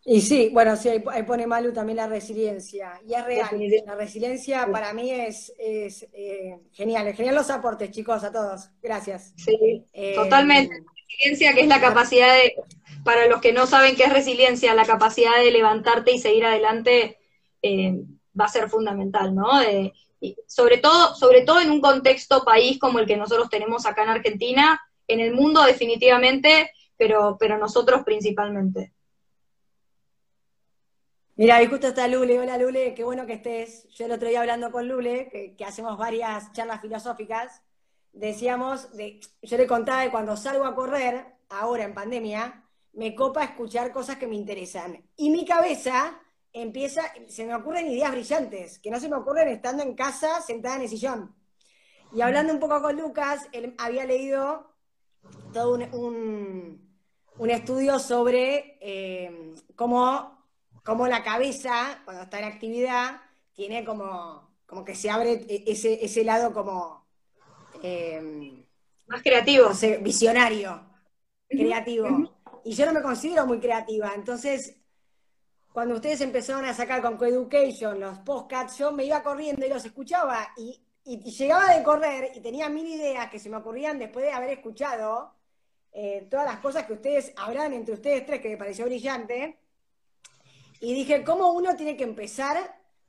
[0.08, 3.00] Y sí, bueno, sí, ahí pone Malu también la resiliencia.
[3.04, 3.48] Y es real.
[3.84, 7.08] La resiliencia para mí es, es eh, genial.
[7.08, 8.70] Es genial los aportes, chicos, a todos.
[8.80, 9.34] Gracias.
[9.36, 10.76] Sí, eh, totalmente.
[11.08, 12.54] Resiliencia, que es la capacidad de,
[13.02, 17.18] para los que no saben qué es resiliencia, la capacidad de levantarte y seguir adelante
[17.62, 17.94] eh,
[18.38, 19.58] va a ser fundamental, ¿no?
[19.58, 19.92] De,
[20.46, 24.10] sobre todo, sobre todo en un contexto país como el que nosotros tenemos acá en
[24.10, 28.92] Argentina, en el mundo definitivamente, pero, pero nosotros principalmente.
[31.38, 32.40] Mira, ahí justo está Lule.
[32.40, 33.86] Hola Lule, qué bueno que estés.
[33.90, 37.62] Yo el otro día hablando con Lule, que, hacemos varias charlas filosóficas,
[38.14, 42.64] decíamos, de, yo le contaba que cuando salgo a correr, ahora en pandemia,
[42.94, 45.04] me copa escuchar cosas que me interesan.
[45.14, 46.18] Y mi cabeza
[46.54, 50.76] empieza, se me ocurren ideas brillantes, que no se me ocurren estando en casa sentada
[50.76, 51.36] en el sillón.
[52.14, 54.74] Y hablando un poco con Lucas, él había leído
[55.52, 56.80] todo un,
[57.50, 60.36] estudio sobre eh, cómo
[60.86, 63.20] como la cabeza, cuando está en actividad,
[63.52, 67.04] tiene como, como que se abre e-, ese, ese lado como...
[67.82, 68.64] Eh,
[69.08, 69.70] Más creativo.
[70.00, 70.80] visionario,
[71.48, 72.32] creativo.
[72.64, 74.76] Y yo no me considero muy creativa, entonces
[75.72, 79.84] cuando ustedes empezaron a sacar con Coeducation los podcasts, yo me iba corriendo y los
[79.84, 84.32] escuchaba y, llegaba de correr y tenía mil ideas que se me ocurrían después de
[84.32, 85.32] haber escuchado
[85.92, 89.58] eh, todas las cosas que ustedes hablan entre ustedes tres, que me pareció brillante.
[90.80, 92.58] Y dije, ¿cómo uno tiene que empezar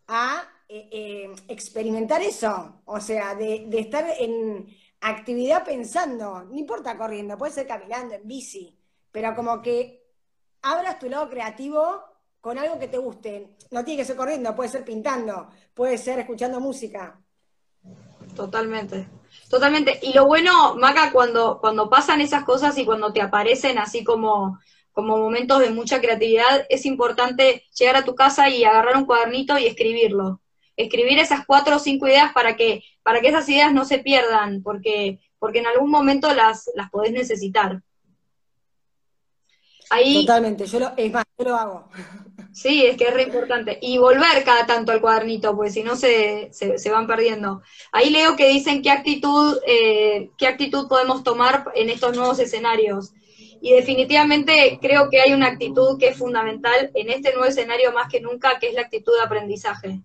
[0.08, 2.82] a eh, eh, experimentar eso?
[2.86, 4.68] O sea, de, estar en
[5.02, 8.80] actividad pensando, no importa corriendo, puede ser caminando, en bici,
[9.12, 10.08] pero como que
[10.62, 12.04] abras tu lado creativo
[12.40, 13.58] con algo que te guste.
[13.72, 17.22] No tiene que ser corriendo, puede ser pintando, puede ser escuchando música.
[18.38, 19.08] Totalmente.
[19.50, 20.00] Totalmente.
[20.02, 24.60] Y lo bueno, Maca, cuando, cuando pasan esas cosas y cuando te aparecen así como
[24.98, 29.56] como momentos de mucha creatividad, es importante llegar a tu casa y agarrar un cuadernito
[29.60, 30.42] y escribirlo.
[30.76, 34.64] Escribir esas cuatro o cinco ideas para que, para que esas ideas no se pierdan,
[34.64, 37.84] porque, porque en algún momento las, las podés necesitar.
[39.92, 41.90] Ahí, Totalmente, yo lo, es más, yo lo hago.
[42.58, 43.78] Sí, es que es re importante.
[43.84, 47.62] Y volver cada tanto al cuadernito, porque si no se, se, van perdiendo.
[47.92, 53.14] Ahí leo que dicen qué actitud, eh, qué actitud podemos tomar en estos nuevos escenarios.
[53.62, 58.12] Y definitivamente creo que hay una actitud que es fundamental en este nuevo escenario más
[58.12, 60.02] que nunca, que es la actitud de aprendizaje,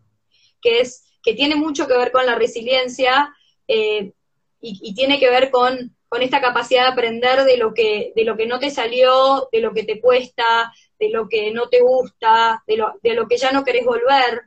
[0.60, 3.34] que, es, que tiene mucho que ver con la resiliencia
[3.66, 4.12] eh,
[4.60, 8.36] y, tiene que ver con, con, esta capacidad de aprender de lo, que, de lo
[8.36, 12.62] que no te salió, de lo que te cuesta, de lo que no te gusta,
[12.66, 14.42] de lo, de lo que ya no querés volver,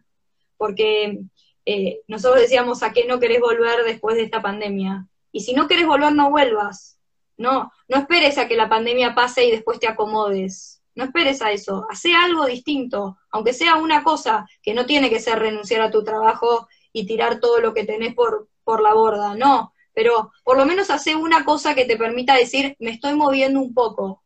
[0.58, 1.20] porque
[1.66, 5.08] eh, nosotros decíamos a qué no querés volver después de esta pandemia.
[5.32, 6.96] Y si no querés volver, no vuelvas
[7.38, 10.82] no, no esperes a que la pandemia pase y después te acomodes.
[10.96, 11.86] No esperes a eso.
[11.90, 16.04] Hacé algo distinto, aunque sea una cosa que no tiene que ser renunciar a tu
[16.04, 19.36] trabajo y tirar todo lo que tenés por, por la borda.
[19.36, 23.60] No, pero por lo menos hace una cosa que te permita decir, me estoy moviendo
[23.60, 24.22] un poco.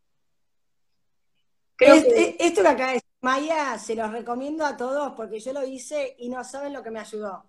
[1.78, 6.30] Esto que acá es Maya, se los recomiendo a todos porque yo lo hice y
[6.30, 7.46] no saben lo que me ayudó.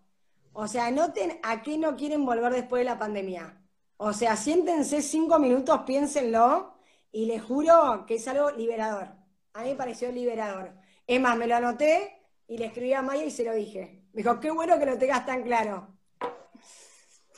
[0.52, 3.60] O sea, noten a qué no quieren volver después de la pandemia.
[3.96, 6.74] O sea, siéntense cinco minutos, piénsenlo
[7.12, 9.08] y les juro que es algo liberador.
[9.54, 10.74] A mí me pareció liberador.
[11.06, 14.04] Es más, me lo anoté y le escribí a Maya y se lo dije.
[14.12, 15.99] Me dijo, qué bueno que lo tengas tan claro.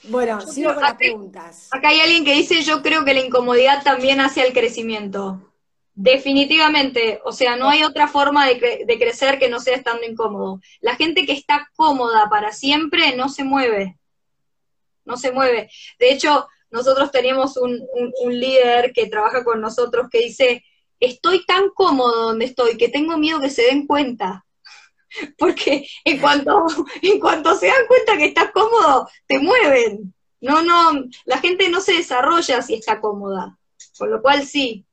[0.05, 1.69] Bueno, sigo con las preguntas.
[1.71, 5.53] Acá hay alguien que dice, yo creo que la incomodidad también hace el crecimiento.
[5.95, 10.61] Definitivamente, o sea, no hay otra forma de, de, crecer que no sea estando incómodo.
[10.81, 13.99] La gente que está cómoda para siempre no se mueve
[15.05, 15.71] no se mueve.
[15.99, 17.81] De hecho, nosotros tenemos un,
[18.29, 20.65] líder que trabaja con nosotros que dice,
[21.01, 24.45] estoy tan cómodo donde estoy que tengo miedo que se den cuenta.
[25.39, 26.67] Porque en cuanto,
[27.03, 30.15] en cuanto se dan cuenta que estás cómodo, te mueven.
[30.41, 33.59] No, no, la gente no se desarrolla si está cómoda.
[33.97, 34.85] Con lo cual sí,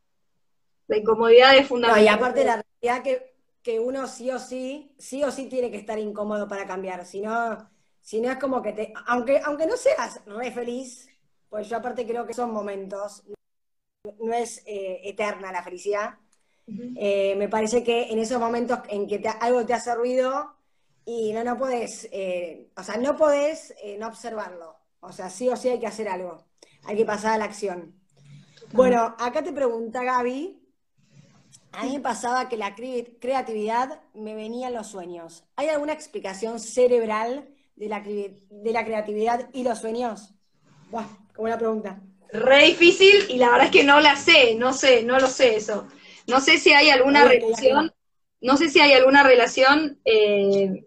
[0.88, 2.03] la incomodidad es fundamental.
[2.03, 5.77] y aparte la realidad que, que uno sí o sí, sí o sí tiene que
[5.77, 7.05] estar incómodo para cambiar.
[7.05, 7.69] Si no,
[8.01, 11.10] si no es como que te, aunque, aunque no seas re feliz,
[11.49, 13.23] pues yo aparte creo que son momentos,
[14.19, 16.15] no es eh, eterna la felicidad.
[16.95, 20.55] Eh, me parece que en esos momentos en que algo te hace ruido
[21.05, 24.75] y no, no podés, eh, o sea, no podés no observarlo.
[25.01, 26.45] O sea, sí o sí hay que hacer algo.
[26.84, 27.95] hay que pasar a la acción.
[28.73, 30.60] Bueno, acá te pregunta Gaby,
[31.71, 35.43] a mí me pasaba que la creatividad me venía en los sueños.
[35.55, 40.34] ¿Hay alguna explicación cerebral de la, de la creatividad y los sueños?
[40.89, 42.01] Buah, qué buena pregunta.
[42.32, 45.55] Re difícil y la verdad es que no la sé, no sé, no lo sé
[45.55, 45.88] eso.
[46.29, 47.93] No sé si hay alguna relación,
[48.41, 50.85] no sé si hay alguna relación, eh,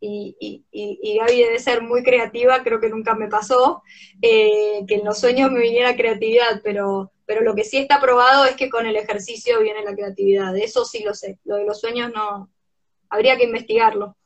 [0.00, 3.82] y, y, y, Gaby debe ser muy creativa, creo que nunca me pasó,
[4.20, 8.44] eh, que en los sueños me viniera creatividad, pero, pero lo que sí está probado
[8.44, 11.80] es que con el ejercicio viene la creatividad, eso sí lo sé, lo de los
[11.80, 12.50] sueños no,
[13.10, 14.16] habría que investigarlo.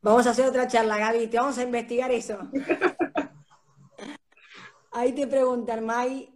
[0.00, 2.38] Vamos a hacer otra charla, Gaby, te vamos a investigar eso.
[4.92, 6.32] Ahí te preguntan, May,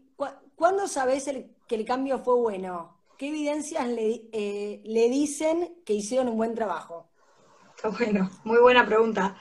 [0.56, 1.30] ¿cuándo sabes
[1.68, 3.01] que el cambio fue bueno?
[3.22, 7.08] ¿Qué evidencias le, eh, le dicen que hicieron un buen trabajo?
[7.96, 9.36] Bueno, muy buena pregunta.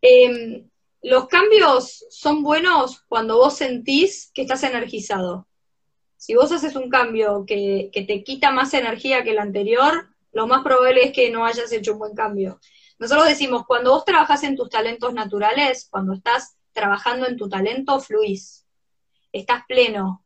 [0.00, 0.70] Em,
[1.02, 5.48] los cambios son buenos cuando vos sentís que estás energizado.
[6.16, 10.46] Si vos haces un cambio que, que, te quita más energía que el anterior, lo
[10.46, 12.60] más probable es que no hayas hecho un buen cambio.
[13.00, 17.98] Nosotros decimos, cuando vos trabajas en tus talentos naturales, cuando estás trabajando en tu talento,
[17.98, 18.64] fluís.
[19.32, 20.23] Estás pleno.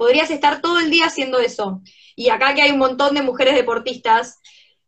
[0.00, 1.82] Podrías estar todo el día haciendo eso.
[2.16, 4.40] Y acá que hay un montón de mujeres deportistas,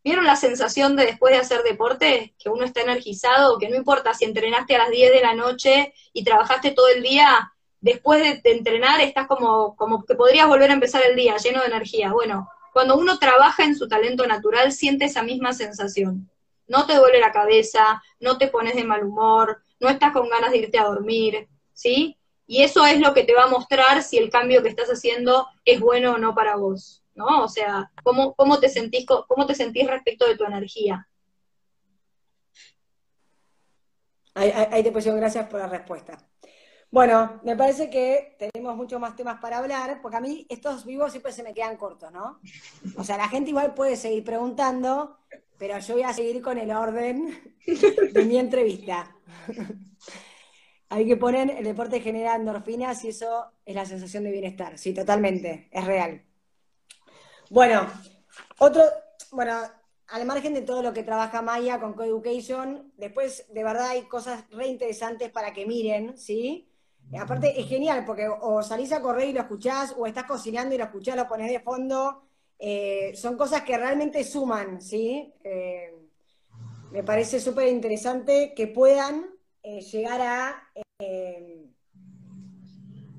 [0.02, 2.34] ¿vieron la sensación de después de hacer deporte?
[2.38, 5.92] Que uno está energizado, que no importa si entrenaste a las 10 de la noche
[6.14, 10.72] y trabajaste todo el día, después de, entrenar estás como, como que podrías volver a
[10.72, 12.10] empezar el día lleno de energía.
[12.10, 16.30] Bueno, cuando uno trabaja en su talento natural, siente esa misma sensación.
[16.68, 20.52] No te duele la cabeza, no te pones de mal humor, no estás con ganas
[20.52, 22.16] de irte a dormir, ¿sí?
[22.52, 25.46] Y eso es lo que te va a mostrar si el cambio que estás haciendo
[25.64, 27.44] es bueno o no para vos, ¿no?
[27.44, 31.08] O sea, cómo, cómo, te, sentís, cómo te sentís respecto de tu energía.
[34.34, 36.18] Ahí, te pusieron gracias por la respuesta.
[36.90, 41.10] Bueno, me parece que tenemos muchos más temas para hablar, porque a mí estos vivos
[41.10, 42.38] siempre se me quedan cortos, ¿no?
[42.98, 45.20] O sea, la gente igual puede seguir preguntando,
[45.56, 47.56] pero yo voy a seguir con el orden
[48.12, 49.16] de mi entrevista.
[50.92, 54.76] Hay que poner el deporte genera endorfinas y eso es la sensación de bienestar.
[54.76, 56.22] Sí, totalmente, es real.
[57.48, 57.86] Bueno,
[58.58, 58.82] otro,
[59.30, 59.58] bueno,
[60.08, 64.44] al margen de todo lo que trabaja Maya con Coeducation, después de verdad hay cosas
[64.50, 66.68] re interesantes para que miren, ¿sí?
[67.18, 70.78] Aparte es genial porque o salís a correr y lo escuchás, o estás cocinando y
[70.78, 72.24] lo escuchás, lo pones de fondo,
[72.58, 75.32] eh, son cosas que realmente suman, ¿sí?
[75.42, 75.90] Eh,
[76.90, 80.68] me parece súper interesante que puedan eh, llegar a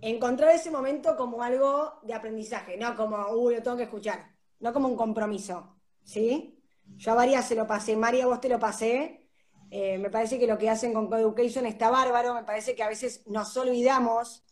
[0.01, 4.73] encontrar ese momento como algo de aprendizaje, no como, uy, lo tengo que escuchar, no
[4.73, 6.60] como un compromiso, ¿sí?
[6.97, 9.27] Yo a María se lo pasé, María, vos te lo pasé,
[9.71, 13.25] me parece que lo que hacen con Coeducation está bárbaro, me parece que a veces
[13.27, 14.43] nos olvidamos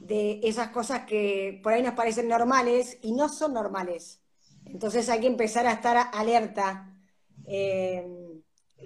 [0.00, 4.20] de esas cosas que por ahí nos parecen normales y no son normales.
[4.64, 6.92] Entonces hay que empezar a estar alerta
[7.46, 8.04] eh,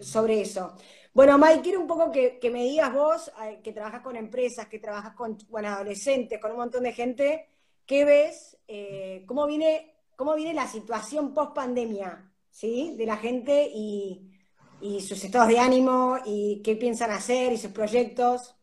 [0.03, 0.77] sobre eso.
[1.14, 4.81] Bueno, Mike, quiero un poco que, me digas vos, eh, que trabajas con empresas, que
[4.81, 7.48] trabajas con bueno, adolescentes, con un montón de gente,
[7.87, 8.59] ¿qué ves?
[8.66, 12.96] Eh, ¿cómo, viene, ¿Cómo viene la situación post pandemia ¿sí?
[12.96, 14.31] de la gente y,
[15.00, 18.57] sus estados de ánimo y qué piensan hacer y sus proyectos?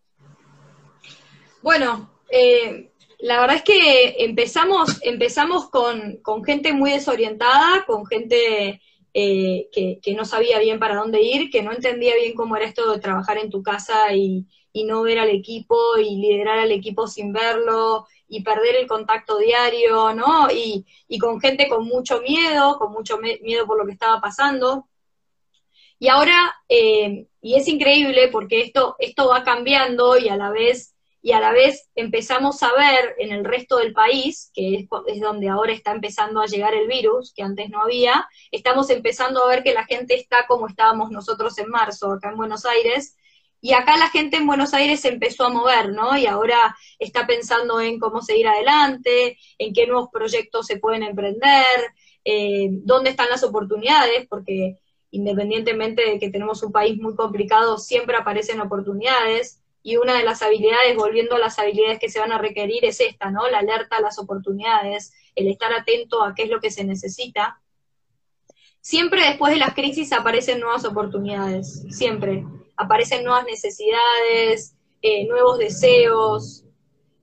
[1.63, 8.81] Bueno, eh, la verdad es que empezamos, empezamos con, gente muy desorientada, con gente
[9.13, 12.91] eh, que, no sabía bien para dónde ir, que no entendía bien cómo era esto
[12.91, 14.47] de trabajar en tu casa y,
[14.85, 20.13] no ver al equipo y liderar al equipo sin verlo y perder el contacto diario,
[20.13, 20.49] ¿no?
[20.51, 20.85] Y,
[21.19, 24.87] con gente con mucho miedo, con mucho miedo por lo que estaba pasando.
[25.99, 30.90] Y ahora, eh, y es increíble porque esto, esto va cambiando y a la vez
[31.21, 35.21] y a la vez empezamos a ver en el resto del país, que es, es,
[35.21, 39.47] donde ahora está empezando a llegar el virus, que antes no había, estamos empezando a
[39.47, 43.15] ver que la gente está como estábamos nosotros en marzo, acá en Buenos Aires,
[43.61, 46.17] y acá la gente en Buenos Aires empezó a mover, ¿no?
[46.17, 51.93] Y ahora está pensando en cómo seguir adelante, en qué nuevos proyectos se pueden emprender,
[52.25, 54.79] eh, dónde están las oportunidades, porque
[55.11, 60.41] independientemente de que tenemos un país muy complicado, siempre aparecen oportunidades y una de las
[60.41, 63.49] habilidades, volviendo a las habilidades que se van a requerir, es esta, ¿no?
[63.49, 67.61] La alerta a las oportunidades, el estar atento a qué es lo que se necesita.
[68.79, 72.45] Siempre después de las crisis aparecen nuevas oportunidades, siempre.
[72.77, 76.63] Aparecen nuevas necesidades, eh, nuevos deseos,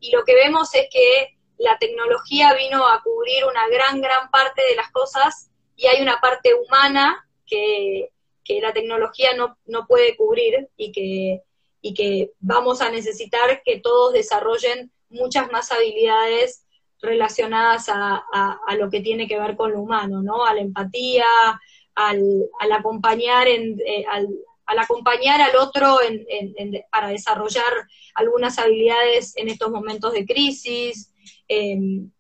[0.01, 4.63] y lo que vemos es que la tecnología vino a cubrir una gran, gran parte
[4.69, 8.11] de las cosas y hay una parte humana que,
[8.45, 11.43] que la tecnología no, no puede cubrir y que
[11.89, 16.67] y que vamos a necesitar que todos desarrollen muchas más habilidades
[17.01, 18.23] relacionadas a,
[18.79, 20.45] lo que tiene que ver con lo humano, ¿no?
[20.45, 21.25] A la empatía,
[21.95, 24.29] al, acompañar en, eh, al,
[24.67, 25.97] acompañar al otro
[26.93, 27.73] para desarrollar
[28.15, 31.15] algunas habilidades en estos momentos de crisis.
[31.47, 32.11] Em,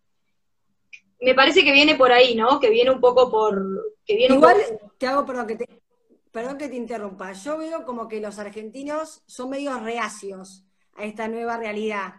[1.21, 2.59] me parece que viene por ahí, ¿no?
[2.59, 3.63] Que viene un poco por...
[4.07, 4.57] Que viene Igual
[4.97, 5.78] te hago, perdón que te,
[6.33, 10.65] perdón que te interrumpa, yo veo como que los argentinos son medio reacios
[10.95, 12.15] a esta nueva realidad.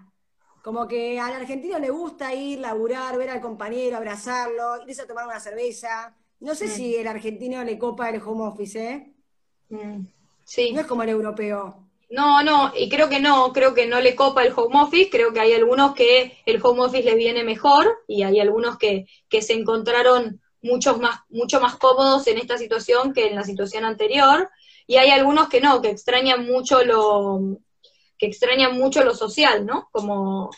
[0.63, 5.25] Como que al argentino le gusta ir, laburar, ver al compañero, abrazarlo, irse a tomar
[5.25, 6.15] una cerveza.
[6.39, 6.69] No sé mm.
[6.69, 9.13] si el argentino le copa el home office, ¿eh?
[9.69, 10.05] Mm.
[10.43, 10.73] Sí.
[10.73, 11.89] No es como el europeo.
[12.09, 15.31] No, no, y creo que no, creo que no le copa el home office, creo
[15.31, 19.43] que hay algunos que el home office les viene mejor y hay algunos que, que
[19.43, 24.49] se encontraron mucho más, mucho más cómodos en esta situación que en la situación anterior,
[24.87, 27.59] y hay algunos que no, que extrañan mucho lo,
[28.17, 29.89] que extrañan mucho lo social, ¿no?
[29.91, 30.49] Como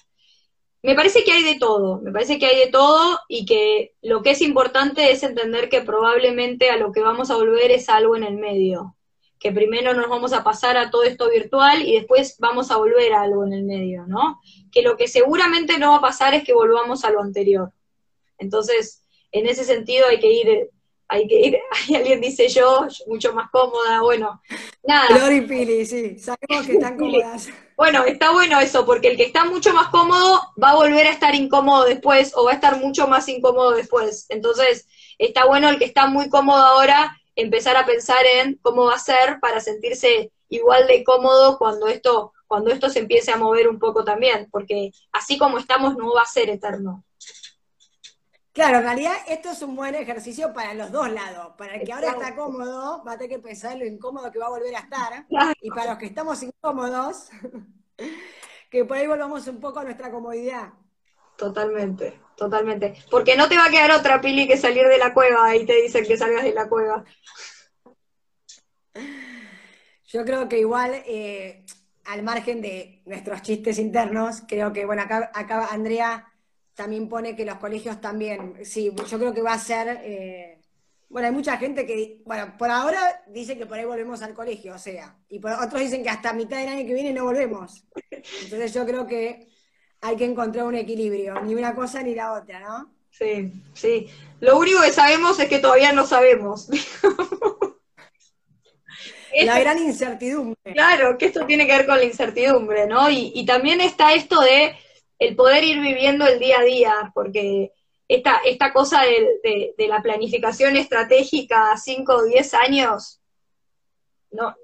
[0.83, 4.23] me parece que hay de todo, me parece que hay de todo y que lo
[4.23, 8.15] que es importante es entender que probablemente a lo que vamos a volver es algo
[8.15, 8.95] en el medio
[9.41, 13.11] que primero nos vamos a pasar a todo esto virtual y después vamos a volver
[13.13, 14.39] a algo en el medio, ¿no?
[14.71, 17.73] Que lo que seguramente no va a pasar es que volvamos a lo anterior.
[18.37, 20.69] Entonces, en ese sentido hay que ir,
[21.07, 21.59] hay que ir,
[21.89, 24.41] hay alguien dice yo, mucho más cómoda, bueno,
[24.83, 25.07] nada.
[25.07, 27.49] Flor Pili, sí, sabemos que están cómodas.
[27.75, 31.11] Bueno, está bueno eso, porque el que está mucho más cómodo va a volver a
[31.11, 34.27] estar incómodo después o va a estar mucho más incómodo después.
[34.29, 38.95] Entonces, está bueno el que está muy cómodo ahora empezar a pensar en cómo va
[38.95, 43.67] a ser para sentirse igual de cómodo cuando esto, cuando esto se empiece a mover
[43.67, 47.03] un poco también, porque así como estamos no va a ser eterno.
[48.53, 51.53] Claro, en realidad esto es un buen ejercicio para los dos lados.
[51.57, 54.39] Para el que ahora está cómodo, va a tener que pensar en lo incómodo que
[54.39, 55.25] va a volver a estar.
[55.61, 57.29] Y para los que estamos incómodos,
[58.69, 60.73] que por ahí volvamos un poco a nuestra comodidad.
[61.37, 62.95] Totalmente, totalmente.
[63.09, 65.81] Porque no te va a quedar otra pili que salir de la cueva y te
[65.81, 67.05] dicen que salgas de la cueva.
[70.07, 71.65] Yo creo que igual, eh,
[72.03, 76.30] al margen de nuestros chistes internos, creo que, bueno, acá, acá Andrea
[76.81, 80.59] también pone que los colegios también, sí, yo creo que va a ser, eh,
[81.09, 84.73] bueno, hay mucha gente que, bueno, por ahora dice que por ahí volvemos al colegio,
[84.73, 87.83] o sea, y por, otros dicen que hasta mitad del año que viene no volvemos.
[88.09, 89.47] Entonces yo creo que
[90.01, 92.91] hay que encontrar un equilibrio, ni una cosa ni la otra, ¿no?
[93.11, 94.07] Sí, sí.
[94.39, 96.67] Lo único que sabemos es que todavía no sabemos.
[99.45, 100.73] la gran incertidumbre.
[100.73, 103.07] Claro, que esto tiene que ver con la incertidumbre, ¿no?
[103.11, 104.75] Y, también está esto de
[105.21, 107.71] el poder ir viviendo el día a día, porque
[108.07, 113.21] esta, esta cosa de, de la planificación estratégica a 5 o 10 años,
[114.31, 114.55] no,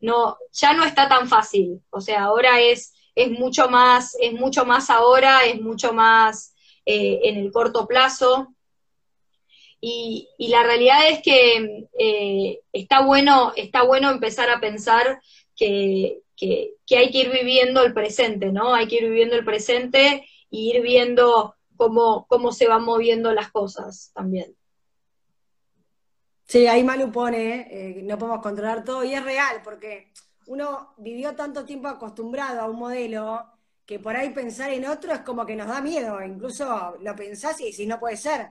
[0.00, 1.82] no, ya no está tan fácil.
[1.90, 6.54] O sea, ahora es es mucho más, es mucho más ahora, es mucho más
[6.84, 8.54] eh, en el corto plazo.
[9.80, 15.20] Y, la realidad es que eh, está, bueno, está bueno empezar a pensar
[15.54, 18.74] que, hay que ir viviendo el presente, ¿no?
[18.74, 23.50] Hay que ir viviendo el presente y ir viendo cómo, cómo se van moviendo las
[23.50, 24.54] cosas también.
[26.46, 30.12] Sí, ahí Malu pone, eh, no podemos controlar todo, y es real, porque
[30.46, 33.42] uno vivió tanto tiempo acostumbrado a un modelo
[33.86, 37.60] que por ahí pensar en otro es como que nos da miedo, incluso lo pensás
[37.60, 38.50] y si no puede ser.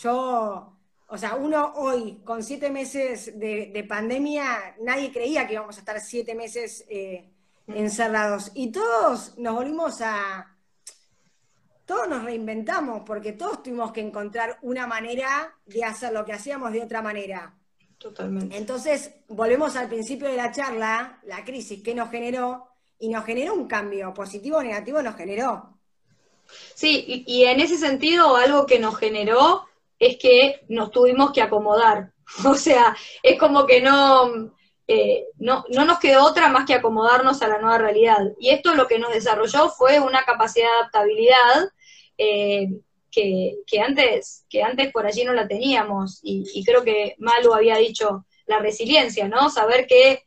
[0.00, 0.77] Yo,
[1.08, 6.00] o sea, uno hoy, con siete meses de, pandemia, nadie creía que íbamos a estar
[6.00, 7.30] siete meses eh,
[7.66, 8.50] encerrados.
[8.54, 10.54] Y todos nos volvimos a...
[11.86, 16.72] Todos nos reinventamos porque todos tuvimos que encontrar una manera de hacer lo que hacíamos
[16.72, 17.54] de otra manera.
[17.96, 18.58] Totalmente.
[18.58, 23.54] Entonces, volvemos al principio de la charla, la crisis que nos generó, y nos generó
[23.54, 25.78] un cambio, positivo o negativo nos generó.
[26.74, 29.67] Sí, y, en ese sentido, algo que nos generó
[29.98, 32.12] es que nos tuvimos que acomodar.
[32.44, 34.52] O sea, es como que no,
[34.86, 38.18] eh, no, no, nos quedó otra más que acomodarnos a la nueva realidad.
[38.38, 41.72] Y esto lo que nos desarrolló fue una capacidad de adaptabilidad
[42.18, 42.68] eh,
[43.10, 48.26] que, antes, que antes por allí no la teníamos, y, creo que Malu había dicho
[48.46, 49.50] la resiliencia, ¿no?
[49.50, 50.24] Saber que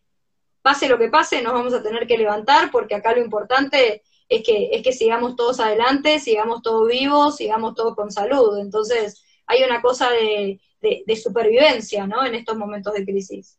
[0.61, 4.43] pase lo que pase, nos vamos a tener que levantar, porque acá lo importante es
[4.43, 8.59] que, es que sigamos todos adelante, sigamos todos vivos, sigamos todos con salud.
[8.59, 10.59] Entonces, hay una cosa de,
[11.15, 12.25] supervivencia, ¿no?
[12.25, 13.57] En estos momentos de crisis.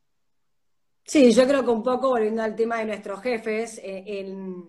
[1.04, 4.68] Sí, yo creo que un poco, volviendo al tema de nuestros jefes, eh, en,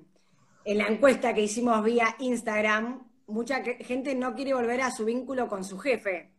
[0.65, 5.47] en la encuesta que hicimos vía Instagram, mucha gente no quiere volver a su vínculo
[5.47, 6.33] con su jefe.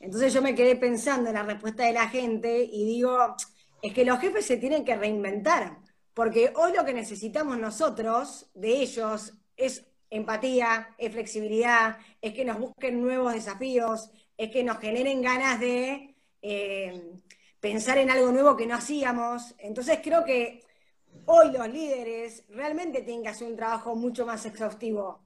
[0.00, 3.34] Entonces yo me quedé pensando en la respuesta de la gente y digo,
[3.82, 5.78] es que los jefes se tienen que reinventar,
[6.14, 12.58] Porque hoy lo que necesitamos nosotros de ellos es empatía, es flexibilidad, es que nos
[12.58, 17.12] busquen nuevos desafíos, es que nos generen ganas de eh,
[17.60, 19.54] pensar en algo nuevo que no hacíamos.
[19.58, 20.62] Entonces creo que
[21.24, 25.20] hoy los líderes realmente tienen que hacer un trabajo mucho más exhaustivo.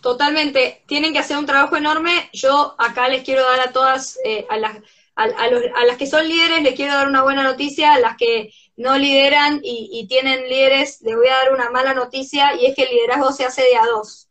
[0.00, 2.30] Totalmente, tienen que hacer un trabajo enorme.
[2.32, 4.78] Yo acá les quiero dar a todas, eh, a, las,
[5.24, 8.96] a, las que son líderes, les quiero dar una buena noticia, a las que no
[8.96, 12.84] lideran y, y, tienen líderes, les voy a dar una mala noticia y es que
[12.84, 14.30] el liderazgo se hace de a dos.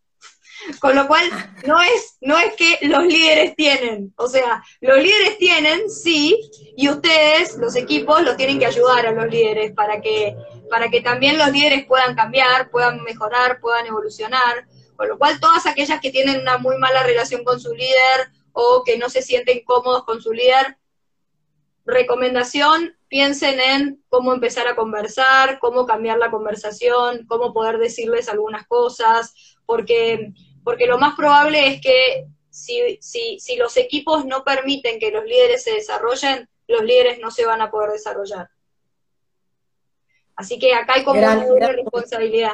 [0.79, 1.23] Con lo cual,
[1.65, 6.37] no es, no es que los líderes tienen, o sea, los líderes tienen, sí,
[6.75, 10.35] y ustedes, los equipos, los tienen que ayudar a los líderes para que,
[10.69, 14.67] para que también los líderes puedan cambiar, puedan mejorar, puedan evolucionar.
[14.95, 18.83] Con lo cual, todas aquellas que tienen una muy mala relación con su líder o
[18.83, 20.77] que no se sienten cómodos con su líder,
[21.89, 28.67] recomendación, piensen en cómo empezar a conversar, cómo cambiar la conversación, cómo poder decirles algunas
[28.67, 30.31] cosas, porque,
[30.63, 35.25] porque lo más probable es que si, si, si los equipos no permiten que los
[35.25, 38.49] líderes se desarrollen, los líderes no se van a poder desarrollar.
[40.35, 42.53] Así que acá hay como una responsabilidad.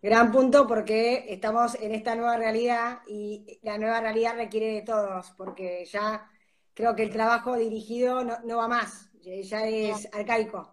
[0.00, 5.32] Gran punto porque estamos en esta nueva realidad y la nueva realidad requiere de todos,
[5.36, 6.30] porque ya
[6.76, 10.72] creo que el trabajo dirigido no, va más, ya es arcaico.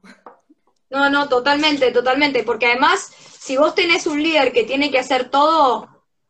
[0.89, 5.29] No, no, totalmente, totalmente, porque además, si vos tenés un líder que tiene que hacer
[5.29, 5.87] todo,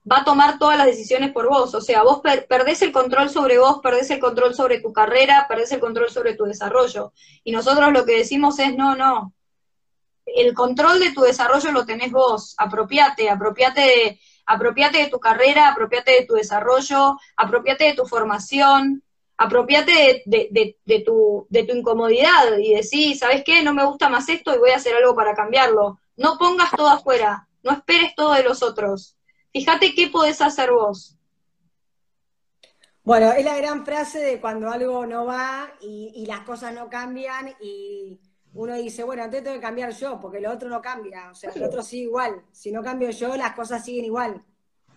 [0.10, 3.58] va a tomar todas las decisiones por vos, o sea, vos perdés el control sobre
[3.58, 7.12] vos, perdés el control sobre tu carrera, perdés el control sobre tu desarrollo.
[7.44, 9.34] Y nosotros lo que decimos es, no, no,
[10.28, 15.70] el control de tu desarrollo lo tenés vos, apropiate, apropiate de, apropiate de tu carrera,
[15.70, 19.04] apropiate de tu desarrollo, apropiate de tu formación,
[19.38, 23.64] apropiate de, tu, de tu incomodidad y decís, ¿sabes qué?
[23.64, 26.00] No me gusta más esto y voy a hacer algo para cambiarlo.
[26.16, 29.18] No pongas todo afuera, no esperes todo de los otros.
[29.52, 31.18] Fíjate qué podés hacer vos.
[33.04, 36.90] Bueno, es la gran frase de cuando algo no va y, y las cosas no
[36.90, 38.20] cambian y
[38.54, 41.52] uno dice, bueno, antes tengo que cambiar yo, porque lo otro no cambia, o sea,
[41.52, 42.44] el otro sigue igual.
[42.52, 44.44] Si no cambio yo, las cosas siguen igual.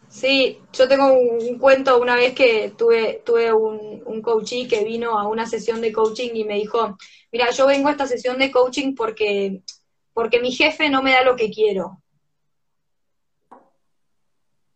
[0.08, 5.18] Sí, yo tengo un, cuento una vez que tuve, tuve un, un coachee que vino
[5.18, 6.96] a una sesión de coaching y me dijo,
[7.32, 9.62] mira, yo vengo a esta sesión de coaching porque,
[10.12, 12.02] porque mi jefe no me da lo que quiero.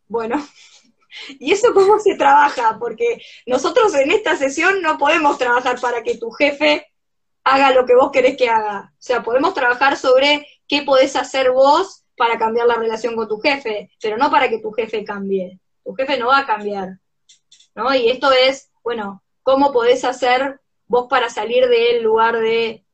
[0.08, 0.44] Bueno,
[1.38, 2.76] ¿y eso cómo se trabaja?
[2.78, 6.86] Porque nosotros en esta sesión no podemos trabajar para que tu jefe
[7.44, 8.92] haga lo que vos querés que haga.
[8.92, 13.40] O sea, podemos trabajar sobre qué podés hacer vos para cambiar la relación con tu
[13.40, 15.58] jefe, pero no para que tu jefe cambie.
[15.82, 16.98] Tu jefe no va a cambiar.
[17.74, 17.94] ¿No?
[17.94, 22.84] Y esto es, bueno, ¿cómo podés hacer vos para salir del lugar de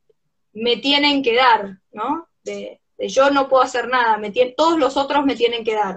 [0.53, 2.29] me tienen que dar, ¿no?
[2.45, 5.97] De, yo no puedo hacer nada, me todos los otros me tienen que dar.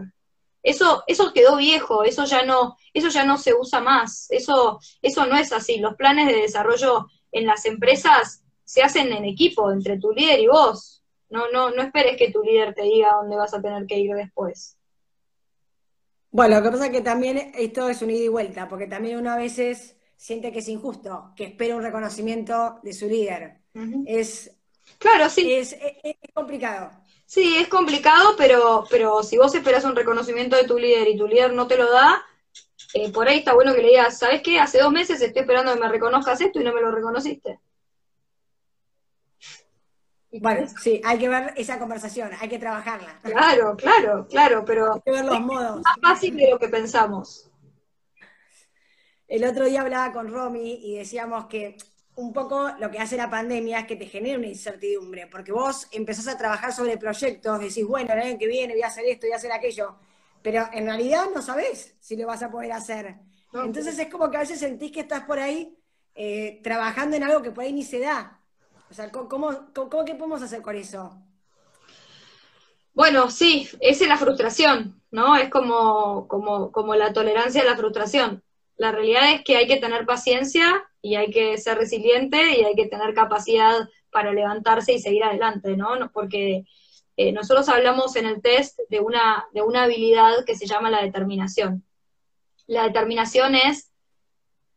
[0.64, 5.28] Eso, eso quedó viejo, eso ya no, eso ya no se usa más, eso, eso
[5.28, 5.78] no es así.
[5.78, 10.48] Los planes de desarrollo en las empresas se hacen en equipo, entre tu líder y
[10.48, 10.99] vos.
[11.30, 14.14] No, no, no esperes que tu líder te diga dónde vas a tener que ir
[14.16, 14.78] después.
[16.32, 19.18] Bueno, lo que pasa es que también esto es un ida y vuelta, porque también
[19.18, 23.62] uno a veces siente que es injusto, que espera un reconocimiento de su líder.
[24.06, 24.56] Es.
[24.98, 25.54] Claro, sí.
[25.54, 25.76] Es,
[26.34, 26.92] complicado.
[27.26, 31.28] Sí, es complicado, pero, pero si vos esperas un reconocimiento de tu líder y tu
[31.28, 32.24] líder no te lo da,
[32.94, 34.60] eh, por ahí está bueno que le digas, ¿sabes qué?
[34.60, 37.60] Hace dos meses estoy esperando que me reconozcas esto y no me lo reconociste.
[40.32, 43.20] Bueno, sí, hay que ver esa conversación, hay que trabajarla.
[43.24, 45.82] Claro, claro, claro, pero hay que ver los modos.
[45.82, 47.50] más fácil de lo que pensamos.
[49.28, 51.78] El otro día hablaba con Romy y decíamos que
[52.16, 55.88] un poco lo que hace la pandemia es que te genera una incertidumbre, porque vos
[55.92, 59.26] empezás a trabajar sobre proyectos, decís, bueno, el año que viene voy a hacer esto,
[59.26, 59.96] voy a hacer aquello,
[60.42, 63.16] pero en realidad no sabés si lo vas a poder hacer.
[63.54, 65.76] Entonces es como que a veces sentís que estás por ahí
[66.14, 68.39] eh, trabajando en algo que por ahí ni se da.
[68.90, 69.52] O sea, ¿cómo,
[70.06, 71.16] qué podemos hacer con eso?
[72.94, 75.36] Bueno, sí, esa es la frustración, ¿no?
[75.38, 78.44] Es como, como, como la tolerancia a la frustración.
[78.78, 82.76] La realidad es que hay que tener paciencia y hay que ser resiliente y hay
[82.76, 86.10] que tener capacidad para levantarse y seguir adelante, ¿no?
[86.12, 86.66] Porque
[87.16, 91.04] eh, nosotros hablamos en el test de una, de una habilidad que se llama la
[91.04, 91.86] determinación.
[92.66, 93.92] La determinación es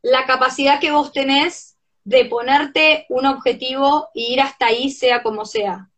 [0.02, 1.71] la capacidad que vos tenés
[2.05, 5.90] de ponerte un objetivo y ir hasta ahí sea como sea,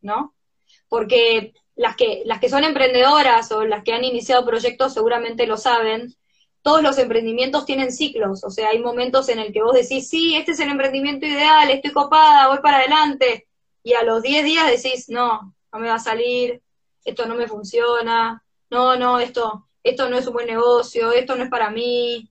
[0.00, 0.34] ¿no?
[0.88, 5.56] Porque las que, las que son emprendedoras o las que han iniciado proyectos seguramente lo
[5.56, 6.14] saben,
[6.62, 10.36] todos los emprendimientos tienen ciclos, o sea, hay momentos en el que vos decís, sí,
[10.36, 13.48] este es el emprendimiento ideal, estoy copada, voy para adelante,
[13.82, 16.60] y a los 10 días decís, no, no me va a salir,
[17.04, 21.44] esto no me funciona, no, no, esto, esto no es un buen negocio, esto no
[21.44, 22.29] es para mí.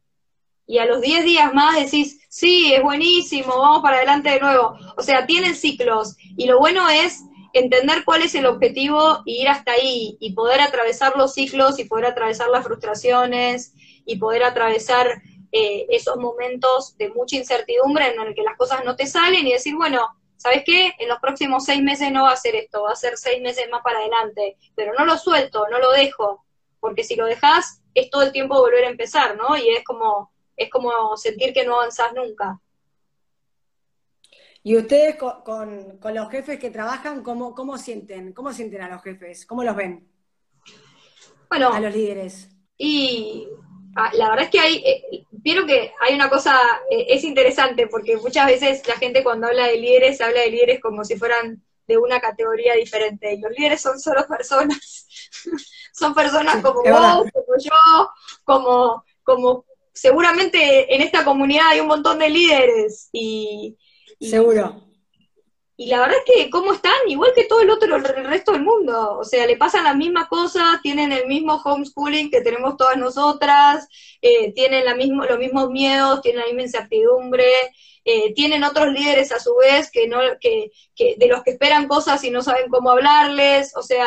[0.70, 4.78] Y a los 10 días más decís, sí, es buenísimo, vamos para adelante de nuevo.
[4.98, 6.16] O sea, tienen ciclos.
[6.38, 10.62] Y lo bueno es entender cuál es el objetivo y ir hasta ahí y poder
[10.62, 13.74] atravesar los ciclos y poder atravesar las frustraciones
[14.06, 15.08] y poder atravesar
[15.52, 19.54] eh, esos momentos de mucha incertidumbre en el que las cosas no te salen y
[19.54, 20.08] decir, bueno,
[20.38, 20.94] ¿sabes qué?
[21.00, 23.66] En los próximos seis meses no va a ser esto, va a ser seis meses
[23.72, 26.46] más para adelante, pero no lo suelto, no lo dejo,
[26.80, 29.58] porque si lo dejas es todo el tiempo volver a empezar, ¿no?
[29.58, 32.60] Y es como, es como sentir que no avanzás nunca.
[34.62, 38.34] ¿Y ustedes con, los jefes que trabajan, ¿cómo, cómo sienten?
[38.34, 39.46] ¿Cómo sienten a los jefes?
[39.46, 40.06] ¿Cómo los ven?
[41.48, 41.72] Bueno.
[41.72, 42.50] A los líderes.
[42.78, 43.48] Y
[43.96, 46.60] ah, la verdad es que hay, eh, que hay una cosa,
[46.92, 50.82] eh, es interesante, porque muchas veces la gente cuando habla de líderes, habla de líderes
[50.82, 53.34] como si fueran de una categoría diferente.
[53.34, 55.08] Y los líderes son solo personas.
[55.94, 58.12] son personas como vos, como yo,
[58.44, 63.10] como, como seguramente en esta comunidad hay un montón de líderes.
[63.12, 63.78] Y,
[64.20, 64.90] Seguro.
[65.78, 66.92] Y la verdad es que, ¿cómo están?
[67.08, 69.18] Igual que todo el otro, el resto del mundo.
[69.18, 73.88] O sea, le pasan las mismas cosas, tienen el mismo homeschooling que tenemos todas nosotras,
[74.22, 77.50] eh, tienen la mismo, los mismos miedos, tienen la misma incertidumbre,
[78.04, 81.88] eh, tienen otros líderes a su vez que no, que, que, de los que esperan
[81.88, 83.74] cosas y no saben cómo hablarles.
[83.78, 84.06] O sea,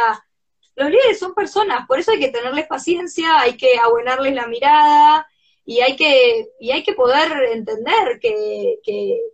[0.76, 5.26] los líderes son personas, por eso hay que tenerles paciencia, hay que abuenarles la mirada,
[5.65, 8.79] y hay que, y hay que poder entender que,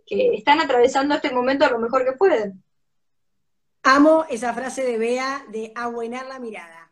[0.09, 2.63] están atravesando este momento lo mejor que pueden.
[3.83, 6.91] Amo esa frase de Bea de abuenar la mirada.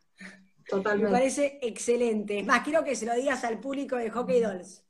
[0.67, 1.11] Totalmente.
[1.11, 2.39] Me parece excelente.
[2.39, 4.83] Es más, quiero que se lo digas al público de Hockey Dolls.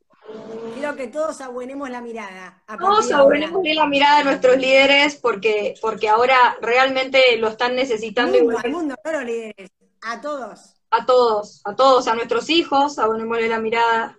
[0.73, 2.63] Quiero que todos abuenemos la mirada.
[2.79, 8.37] Todos abuenemos la mirada a nuestros líderes porque, porque ahora realmente lo están necesitando.
[8.37, 9.71] Al mundo, no los líderes,
[10.01, 10.73] a todos.
[10.89, 14.17] A todos, a todos, a nuestros hijos, abuenémosle la mirada,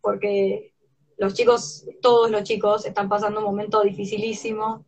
[0.00, 0.74] porque
[1.16, 4.84] los chicos, todos los chicos, están pasando un momento dificilísimo.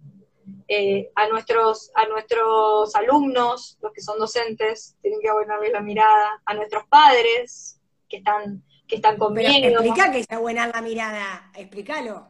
[0.66, 6.42] Eh, a, nuestros, a nuestros alumnos, los que son docentes, tienen que abonarles la mirada,
[6.44, 9.48] a nuestros padres, que están, que están conmigo.
[9.50, 12.28] explica que es abuenar la mirada, explícalo.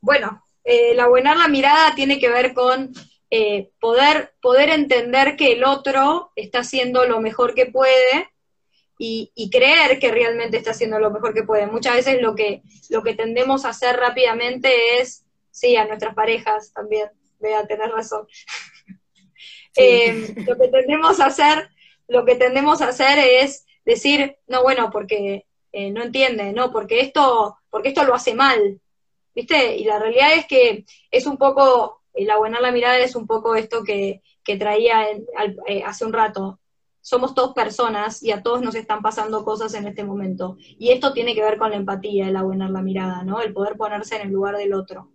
[0.00, 2.92] Bueno, eh, el abuenar la mirada tiene que ver con
[3.30, 8.30] eh, poder, poder entender que el otro está haciendo lo mejor que puede
[8.98, 11.66] y, creer que realmente está haciendo lo mejor que puede.
[11.66, 16.72] Muchas veces lo que, lo que tendemos a hacer rápidamente es, sí, a nuestras parejas
[16.74, 18.26] también, voy a tener razón.
[19.80, 21.68] Eh, lo que tendemos a hacer,
[22.08, 26.98] lo que tendemos a hacer es decir, no, bueno, porque eh, no entiende, no, porque
[26.98, 28.80] esto, porque esto lo hace mal,
[29.36, 29.76] ¿viste?
[29.76, 33.54] Y la realidad es que es un poco, el abuenar la mirada es un poco
[33.54, 35.06] esto que, que traía
[35.68, 36.58] eh, hace un rato,
[37.00, 40.56] somos todos personas y a todos nos están pasando cosas en este momento.
[40.58, 43.40] Y esto tiene que ver con la empatía, el abuenar la mirada, ¿no?
[43.40, 45.10] El poder ponerse en el lugar del otro.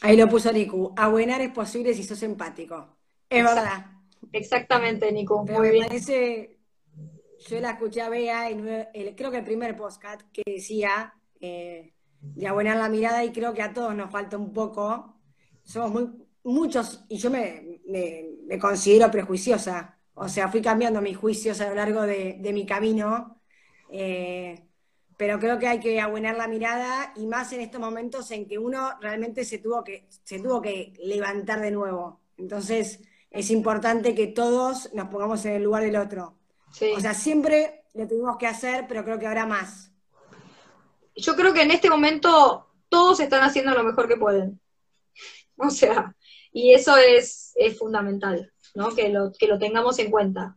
[0.00, 0.92] Ahí lo puso Niku.
[0.96, 2.96] Abuenar es posible si sos empático.
[3.28, 3.86] Es verdad.
[4.32, 5.44] Exactamente, Niku.
[5.44, 5.86] Muy bien.
[5.86, 6.58] Parece,
[7.48, 8.48] yo la escuché a Bea,
[9.16, 13.62] creo que el primer postcat que decía eh, de abuenar la mirada y creo que
[13.62, 15.16] a todos nos falta un poco.
[15.62, 16.10] Somos muy,
[16.44, 17.80] muchos, y yo me,
[18.46, 23.38] me considero prejuiciosa o sea, fui cambiando mis juicios a lo largo de, mi camino,
[23.90, 24.64] eh,
[25.18, 28.58] pero creo que hay que abuenar la mirada y más en estos momentos en que
[28.58, 32.22] uno realmente se tuvo que, se tuvo que levantar de nuevo.
[32.38, 36.38] Entonces, es importante que todos nos pongamos en el lugar del otro.
[36.96, 39.92] O sea, siempre lo tuvimos que hacer, pero creo que ahora más.
[41.14, 44.58] Yo creo que en este momento todos están haciendo lo mejor que pueden.
[45.58, 46.14] O sea,
[46.52, 48.50] y eso es, es fundamental.
[48.76, 48.94] ¿No?
[48.94, 50.56] Que lo, que lo tengamos en cuenta.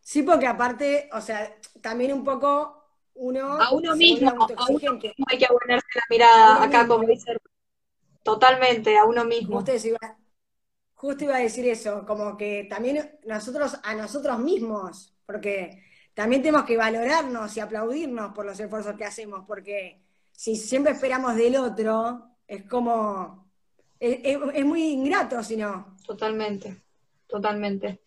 [0.00, 3.60] Sí, porque aparte, o sea, también un poco uno...
[3.60, 7.36] A uno mismo, a uno mismo hay que abonarse la mirada, acá como dice...
[8.22, 9.64] Totalmente, a uno mismo.
[10.94, 15.82] justo iba a decir eso, como que también nosotros, a nosotros mismos, porque
[16.14, 21.34] también tenemos que valorarnos y aplaudirnos por los esfuerzos que hacemos, porque si siempre esperamos
[21.34, 23.51] del otro, es como
[24.02, 25.96] es, muy ingrato si no.
[26.04, 26.82] Totalmente,
[27.28, 28.02] totalmente.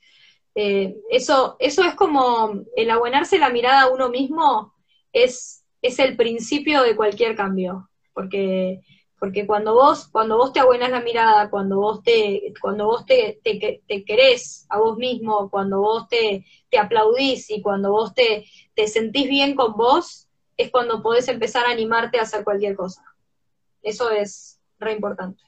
[0.54, 4.74] Eh, eso, eso es como el abuenarse la mirada a uno mismo
[5.14, 8.82] es, es el principio de cualquier cambio, porque,
[9.18, 13.40] porque cuando vos, cuando vos te abuenas la mirada, cuando vos te, cuando vos te,
[13.44, 18.88] te, querés a vos mismo, cuando vos te, te aplaudís y cuando vos te, te
[18.88, 20.28] sentís bien con vos,
[20.58, 23.04] es cuando podés empezar a animarte a hacer cualquier cosa.
[23.82, 25.42] Eso es, re importante.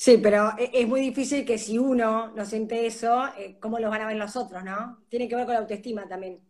[0.00, 3.90] Sí, pero e, es muy difícil que si uno no siente eso, eh, ¿cómo lo
[3.90, 5.02] van a ver los otros, no?
[5.08, 6.40] Tiene que ver con la autoestima también.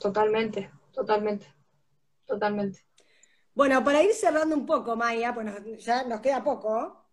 [0.00, 1.46] Totalmente, totalmente,
[2.24, 2.86] totalmente.
[3.54, 7.04] Bueno, para ir cerrando un poco, Maya, pues ya nos queda poco.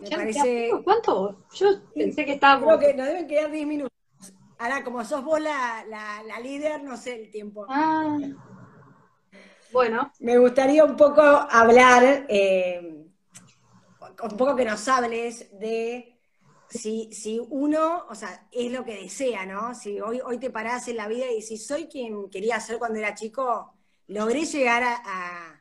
[0.00, 0.72] Me parece...
[0.82, 1.44] ¿Cuánto?
[1.52, 2.78] Yo pensé que estábamos...
[2.78, 3.96] Creo que nos deben quedar 10 minutos.
[4.58, 5.84] Ahora, como sos vos la,
[6.42, 7.66] líder, no sé el tiempo.
[7.68, 8.18] Ah.
[9.72, 10.10] Bueno.
[10.18, 12.26] Me gustaría un poco hablar...
[12.28, 12.99] Eh,
[14.22, 16.20] un poco que nos hables de
[16.70, 19.74] si, si uno, o sea, es lo que desea, ¿no?
[19.74, 22.98] Si hoy, hoy te parás en la vida y si soy quien quería ser cuando
[22.98, 23.74] era chico,
[24.06, 25.56] logré llegar a,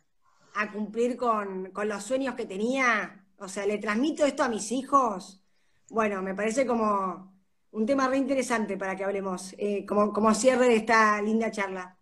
[0.74, 5.42] cumplir con, los sueños que tenía, o sea, le transmito esto a mis hijos.
[5.90, 7.34] Bueno, me parece como
[7.72, 11.98] un tema re interesante para que hablemos, eh, como, como cierre de esta linda charla.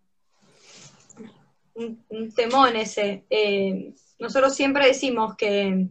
[1.74, 3.26] Un, temón ese.
[3.30, 5.88] Eh, nosotros siempre decimos que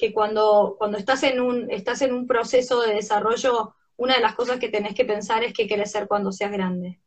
[0.00, 4.34] que cuando, cuando estás, en un, estás en un proceso de desarrollo, una de las
[4.34, 7.02] cosas que tenés que pensar es qué querés ser cuando seas grande.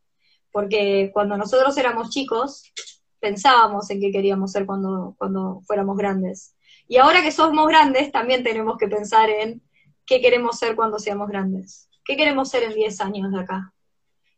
[0.51, 2.71] Porque cuando nosotros éramos chicos,
[3.19, 6.55] pensábamos en qué queríamos ser cuando, cuando fuéramos grandes.
[6.87, 9.63] Y ahora que somos grandes, también tenemos que pensar en
[10.05, 11.89] qué queremos ser cuando seamos grandes.
[12.05, 13.73] ¿Qué queremos ser en 10 años de acá?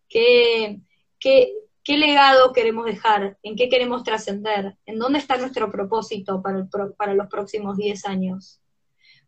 [0.08, 0.80] ¿Qué,
[1.20, 1.52] qué,
[1.86, 3.38] ¿Qué legado queremos dejar?
[3.44, 4.76] ¿En qué queremos trascender?
[4.88, 8.60] ¿En dónde está nuestro propósito para, los próximos 10 años?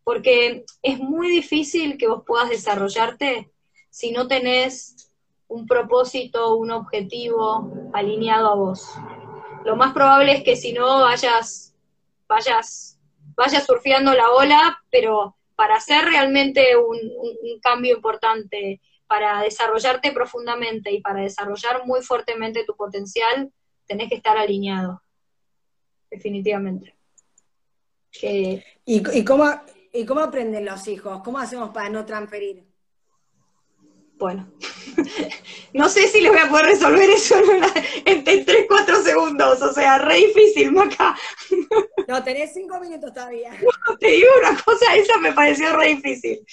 [0.03, 3.51] Porque es muy difícil que vos puedas desarrollarte
[3.91, 5.13] si no tenés
[5.47, 8.89] un propósito, un objetivo alineado a vos.
[9.63, 11.75] Lo más probable es que si no vayas,
[12.27, 12.99] vayas,
[13.35, 20.91] vayas surfeando la ola, pero para hacer realmente un, un cambio importante para desarrollarte profundamente
[20.91, 23.51] y para desarrollar muy fuertemente tu potencial,
[23.85, 25.01] tenés que estar alineado,
[26.11, 26.95] definitivamente.
[28.85, 29.45] ¿Y, cómo,
[29.93, 31.21] ¿Y cómo aprenden los hijos?
[31.23, 32.65] ¿Cómo hacemos para no transferir?
[34.17, 34.51] Bueno,
[35.73, 37.35] no sé si les voy a poder resolver eso
[38.03, 41.15] en, 3, 4 segundos, o sea, re difícil, Maca.
[42.07, 43.51] No, tenés 5 minutos todavía.
[43.99, 46.43] te digo una cosa, esa me pareció re difícil.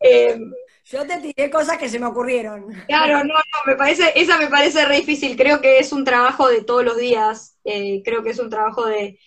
[0.00, 0.38] Eh,
[0.84, 2.66] yo te tiré cosas que se me ocurrieron.
[2.86, 5.36] Claro, no, no, me parece, esa me parece re difícil.
[5.36, 7.58] Creo que es un trabajo de todos los días.
[7.64, 9.18] Eh, creo que es un trabajo de,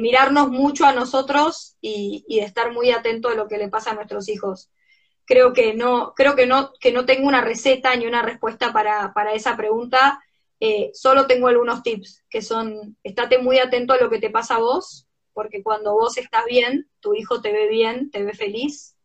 [0.00, 3.94] mirarnos mucho a nosotros y, de estar muy atento a lo que le pasa a
[3.94, 4.70] nuestros hijos.
[5.24, 9.32] Creo que no, creo que no, que no tengo una receta ni una respuesta para,
[9.32, 10.22] esa pregunta.
[10.60, 14.56] Eh, solo tengo algunos tips, que son, estate muy atento a lo que te pasa
[14.56, 18.96] a vos, porque cuando vos estás bien, tu hijo te ve bien, te ve feliz,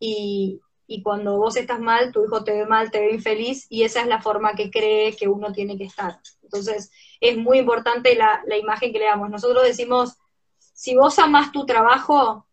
[0.00, 3.82] y, y cuando vos estás mal, tu hijo te ve mal, te ve infeliz, y
[3.82, 6.20] esa es la forma que cree que uno tiene que estar.
[6.42, 9.30] Entonces, es muy importante la, imagen que le damos.
[9.30, 10.16] Nosotros decimos,
[10.58, 12.46] si vos amás tu trabajo,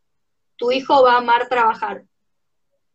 [0.56, 2.06] tu hijo va a amar trabajar.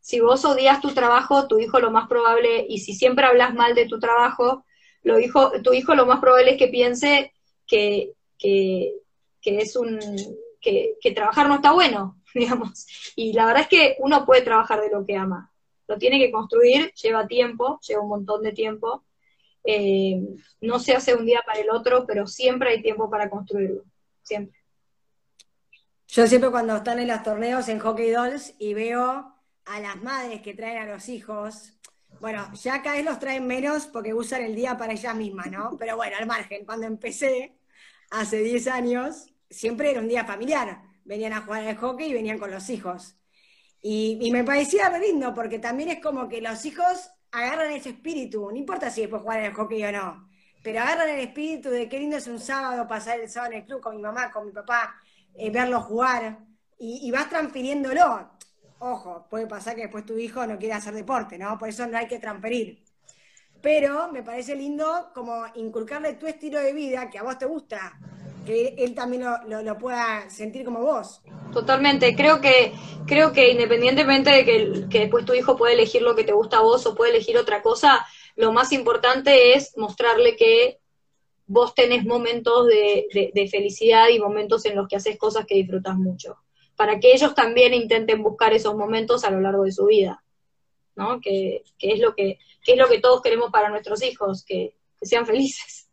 [0.01, 3.75] Si vos odias tu trabajo, tu hijo lo más probable, y si siempre hablas mal
[3.75, 4.65] de tu trabajo,
[5.03, 7.33] lo hijo, tu hijo lo más probable es que piense
[7.67, 8.93] que, que,
[9.41, 10.01] que es un,
[10.61, 12.87] que, que trabajar no está bueno, digamos.
[13.17, 15.53] Y la verdad es que uno puede trabajar de lo que ama.
[15.87, 19.05] Lo tiene que construir, lleva tiempo, lleva un montón de tiempo.
[19.65, 20.21] Eh,
[20.61, 23.85] no se hace un día para el otro, pero siempre hay tiempo para construirlo,
[24.23, 24.59] siempre.
[26.07, 29.35] Yo siempre cuando están en los torneos en Hockey Dolls y veo
[29.67, 31.75] a las madres que traen a los hijos,
[32.21, 35.77] bueno, ya cada vez los traen menos porque usan el día para ellas mismas, ¿no?
[35.79, 37.59] Pero bueno, al margen, cuando empecé,
[38.11, 42.39] hace 10 años, siempre era un día familiar venían a jugar al hockey y venían
[42.39, 43.17] con los hijos.
[43.81, 48.57] Y, me parecía lindo, porque también es como que los hijos agarran ese espíritu, no
[48.57, 50.29] importa si después jugar al hockey o no,
[50.63, 53.67] pero agarran el espíritu de qué lindo es un sábado pasar el sábado en el
[53.67, 54.97] club con mi mamá, con mi papá,
[55.35, 56.39] eh, verlos jugar,
[56.79, 58.31] y, vas transfiriéndolo.
[58.81, 61.59] Ojo, puede pasar que después tu hijo no quiera hacer deporte, ¿no?
[61.59, 62.85] Por eso no hay que transferir.
[63.61, 67.99] Pero me parece lindo como inculcarle tu estilo de vida que a vos te gusta,
[68.49, 71.21] que él también lo, pueda sentir como vos.
[71.53, 72.73] Totalmente, creo que,
[73.07, 76.63] creo que independientemente de que, después tu hijo puede elegir lo que te gusta a
[76.63, 80.79] vos o puede elegir otra cosa, lo más importante es mostrarle que
[81.47, 86.39] vos tenés momentos de, felicidad y momentos en los que haces cosas que disfrutas mucho,
[86.75, 90.25] para que ellos también intenten buscar esos momentos a lo largo de su vida,
[90.97, 91.21] ¿no?
[91.21, 95.88] Que, es, lo que, es lo que todos queremos para nuestros hijos, que sean felices.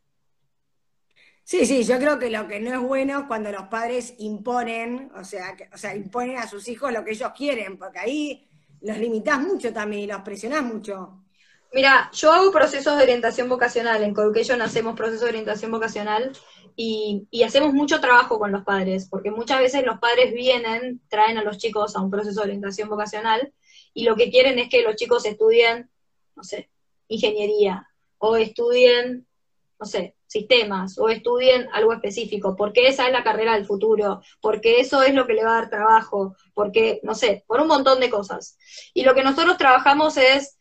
[1.45, 5.11] Sí, sí, yo creo que lo que no es bueno es cuando los padres imponen,
[5.15, 8.49] o sea, o sea, imponen a sus hijos lo que ellos quieren, porque ahí
[8.81, 11.23] los limitás mucho también y los presionás mucho.
[11.71, 16.35] Mira, yo hago procesos de orientación vocacional, en Coeducation hacemos procesos de orientación vocacional,
[16.75, 21.43] y, hacemos mucho trabajo con los padres, porque muchas veces los padres vienen, traen a
[21.43, 23.53] los chicos a un proceso de orientación vocacional
[23.93, 25.89] y lo que quieren es que los chicos estudien,
[26.35, 26.69] no sé,
[27.07, 27.87] ingeniería
[28.17, 29.25] o estudien,
[29.79, 34.79] no sé, sistemas o estudien algo específico, porque esa es la carrera del futuro, porque
[34.79, 37.99] eso es lo que le va a dar trabajo, porque, no sé, por un montón
[37.99, 38.57] de cosas.
[38.93, 40.57] Y lo que nosotros trabajamos es,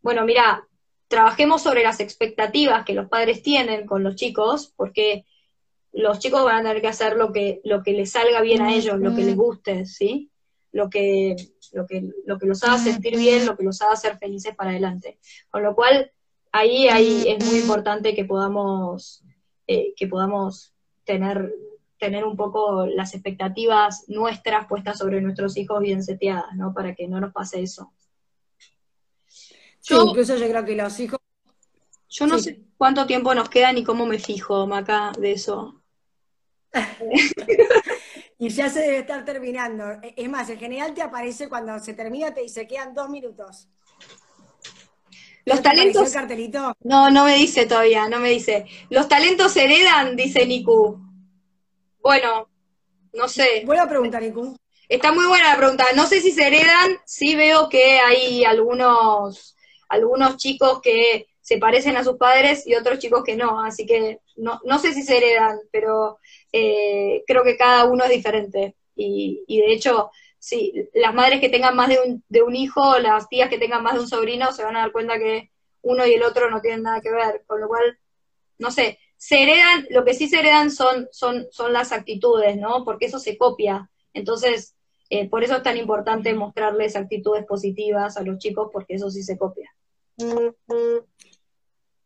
[0.00, 0.66] bueno, mira,
[1.08, 5.26] trabajemos sobre las expectativas que los padres tienen con los chicos, porque
[5.92, 8.72] los chicos van a tener que hacer lo que, lo que les salga bien a
[8.72, 10.30] ellos, lo que les guste, ¿sí?
[10.72, 11.34] Lo que,
[11.72, 14.70] lo que, lo que los haga sentir bien, lo que los haga ser felices para
[14.70, 15.18] adelante.
[15.50, 16.12] Con lo cual,
[16.52, 19.24] ahí, ahí es muy importante que podamos,
[19.66, 20.74] eh, que podamos
[21.04, 21.52] tener,
[21.98, 26.72] tener un poco las expectativas nuestras puestas sobre nuestros hijos bien seteadas, ¿no?
[26.72, 27.92] Para que no nos pase eso.
[29.82, 31.18] Yo, incluso yo creo que los hijos.
[32.08, 35.82] Yo no sé cuánto tiempo nos queda ni cómo me fijo, Maca, de eso.
[38.38, 39.84] y ya se debe estar terminando.
[40.16, 43.68] Es más, en general te aparece cuando se termina, te dice, quedan dos minutos.
[45.44, 46.06] Los talentos.
[46.06, 46.74] El cartelito?
[46.80, 48.66] No, no me dice todavía, no me dice.
[48.88, 50.98] Los talentos heredan, dice Niku.
[52.02, 52.48] Bueno,
[53.12, 53.62] no sé.
[53.64, 54.56] Voy a preguntar, Niku.
[54.88, 55.84] Está muy buena la pregunta.
[55.94, 59.56] No sé si se heredan, sí veo que hay algunos
[59.90, 64.20] algunos chicos que se parecen a sus padres y otros chicos que no, así que
[64.36, 66.18] no, no sé si se heredan, pero
[66.52, 68.76] eh, creo que cada uno es diferente.
[68.94, 70.10] Y, y, de hecho,
[70.40, 73.82] sí, las madres que tengan más de un, de un hijo, las tías que tengan
[73.84, 76.60] más de un sobrino, se van a dar cuenta que uno y el otro no
[76.60, 77.98] tienen nada que ver, con lo cual,
[78.58, 82.84] no sé, se heredan, lo que sí se heredan son, son, son las actitudes, ¿no?
[82.84, 83.90] Porque eso se copia.
[84.14, 84.74] Entonces,
[85.10, 89.22] eh, por eso es tan importante mostrarles actitudes positivas a los chicos, porque eso sí
[89.22, 89.70] se copia.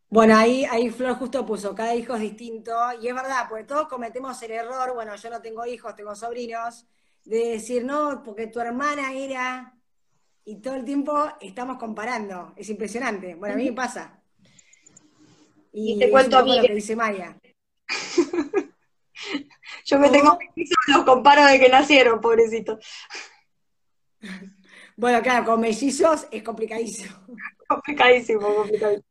[0.09, 3.89] Bueno, ahí, ahí Flor justo puso, cada hijo es distinto, y es verdad, porque todos
[3.89, 6.87] cometemos el error, bueno, yo no tengo hijos, tengo sobrinos,
[7.25, 9.75] de decir, no, porque tu hermana era,
[10.45, 14.21] y todo el tiempo estamos comparando, es impresionante, bueno, a mí me pasa.
[15.73, 16.57] Y, te cuento a mí.
[16.57, 17.37] Lo que dice Maya.
[19.85, 22.79] yo me tengo mellizos, los comparo de que nacieron, pobrecito.
[24.97, 27.17] Bueno, claro, con mellizos es complicadísimo.
[27.69, 29.05] complicadísimo, complicadísimo.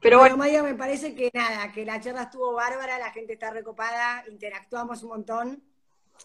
[0.00, 3.50] Pero bueno, Maya, me parece que nada, que la charla estuvo bárbara, la gente está
[3.50, 5.69] recopada, interactuamos un montón.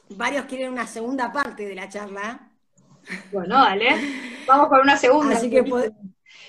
[0.09, 2.51] Varios quieren una segunda parte de la charla.
[3.31, 4.43] Bueno, dale.
[4.47, 5.35] Vamos con una segunda.
[5.35, 5.63] Así que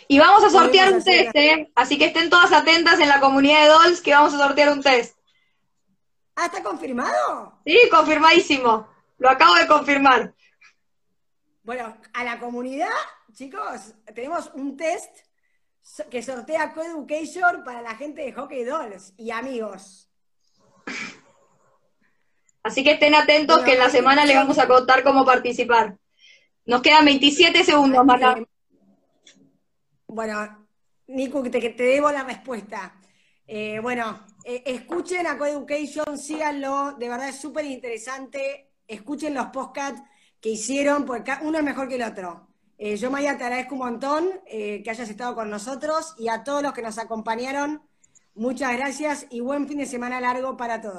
[0.09, 1.71] y vamos a sortear un test, ¿eh?
[1.75, 4.83] Así que estén todas atentas en la comunidad de Dolls que vamos a sortear un
[4.83, 5.17] test.
[6.37, 7.59] Ah, ¿está confirmado?
[7.67, 8.89] Sí, confirmadísimo.
[9.19, 10.35] Lo acabo de confirmar.
[11.63, 12.89] Bueno, a la comunidad,
[13.33, 15.13] chicos, tenemos un test
[16.11, 20.09] que sortea Coeducation para la gente de Hockey Dolls y amigos.
[22.67, 25.97] Así que estén atentos que en la semana les vamos a contar cómo participar.
[26.64, 28.41] Nos quedan 27 segundos, Marta.
[30.09, 30.67] Bueno,
[31.07, 32.99] Nico, te, te debo la respuesta.
[33.47, 38.73] Eh, bueno, eh, escuchen a Coeducation, síganlo, de verdad es súper interesante.
[38.89, 40.03] Escuchen los podcasts
[40.41, 42.49] que hicieron, porque uno es mejor que el otro.
[42.79, 46.64] Eh, yo, Maya, te agradezco un montón que hayas estado con nosotros y a todos
[46.64, 47.81] los que nos acompañaron,
[48.35, 50.95] muchas gracias y buen fin de semana largo para todos.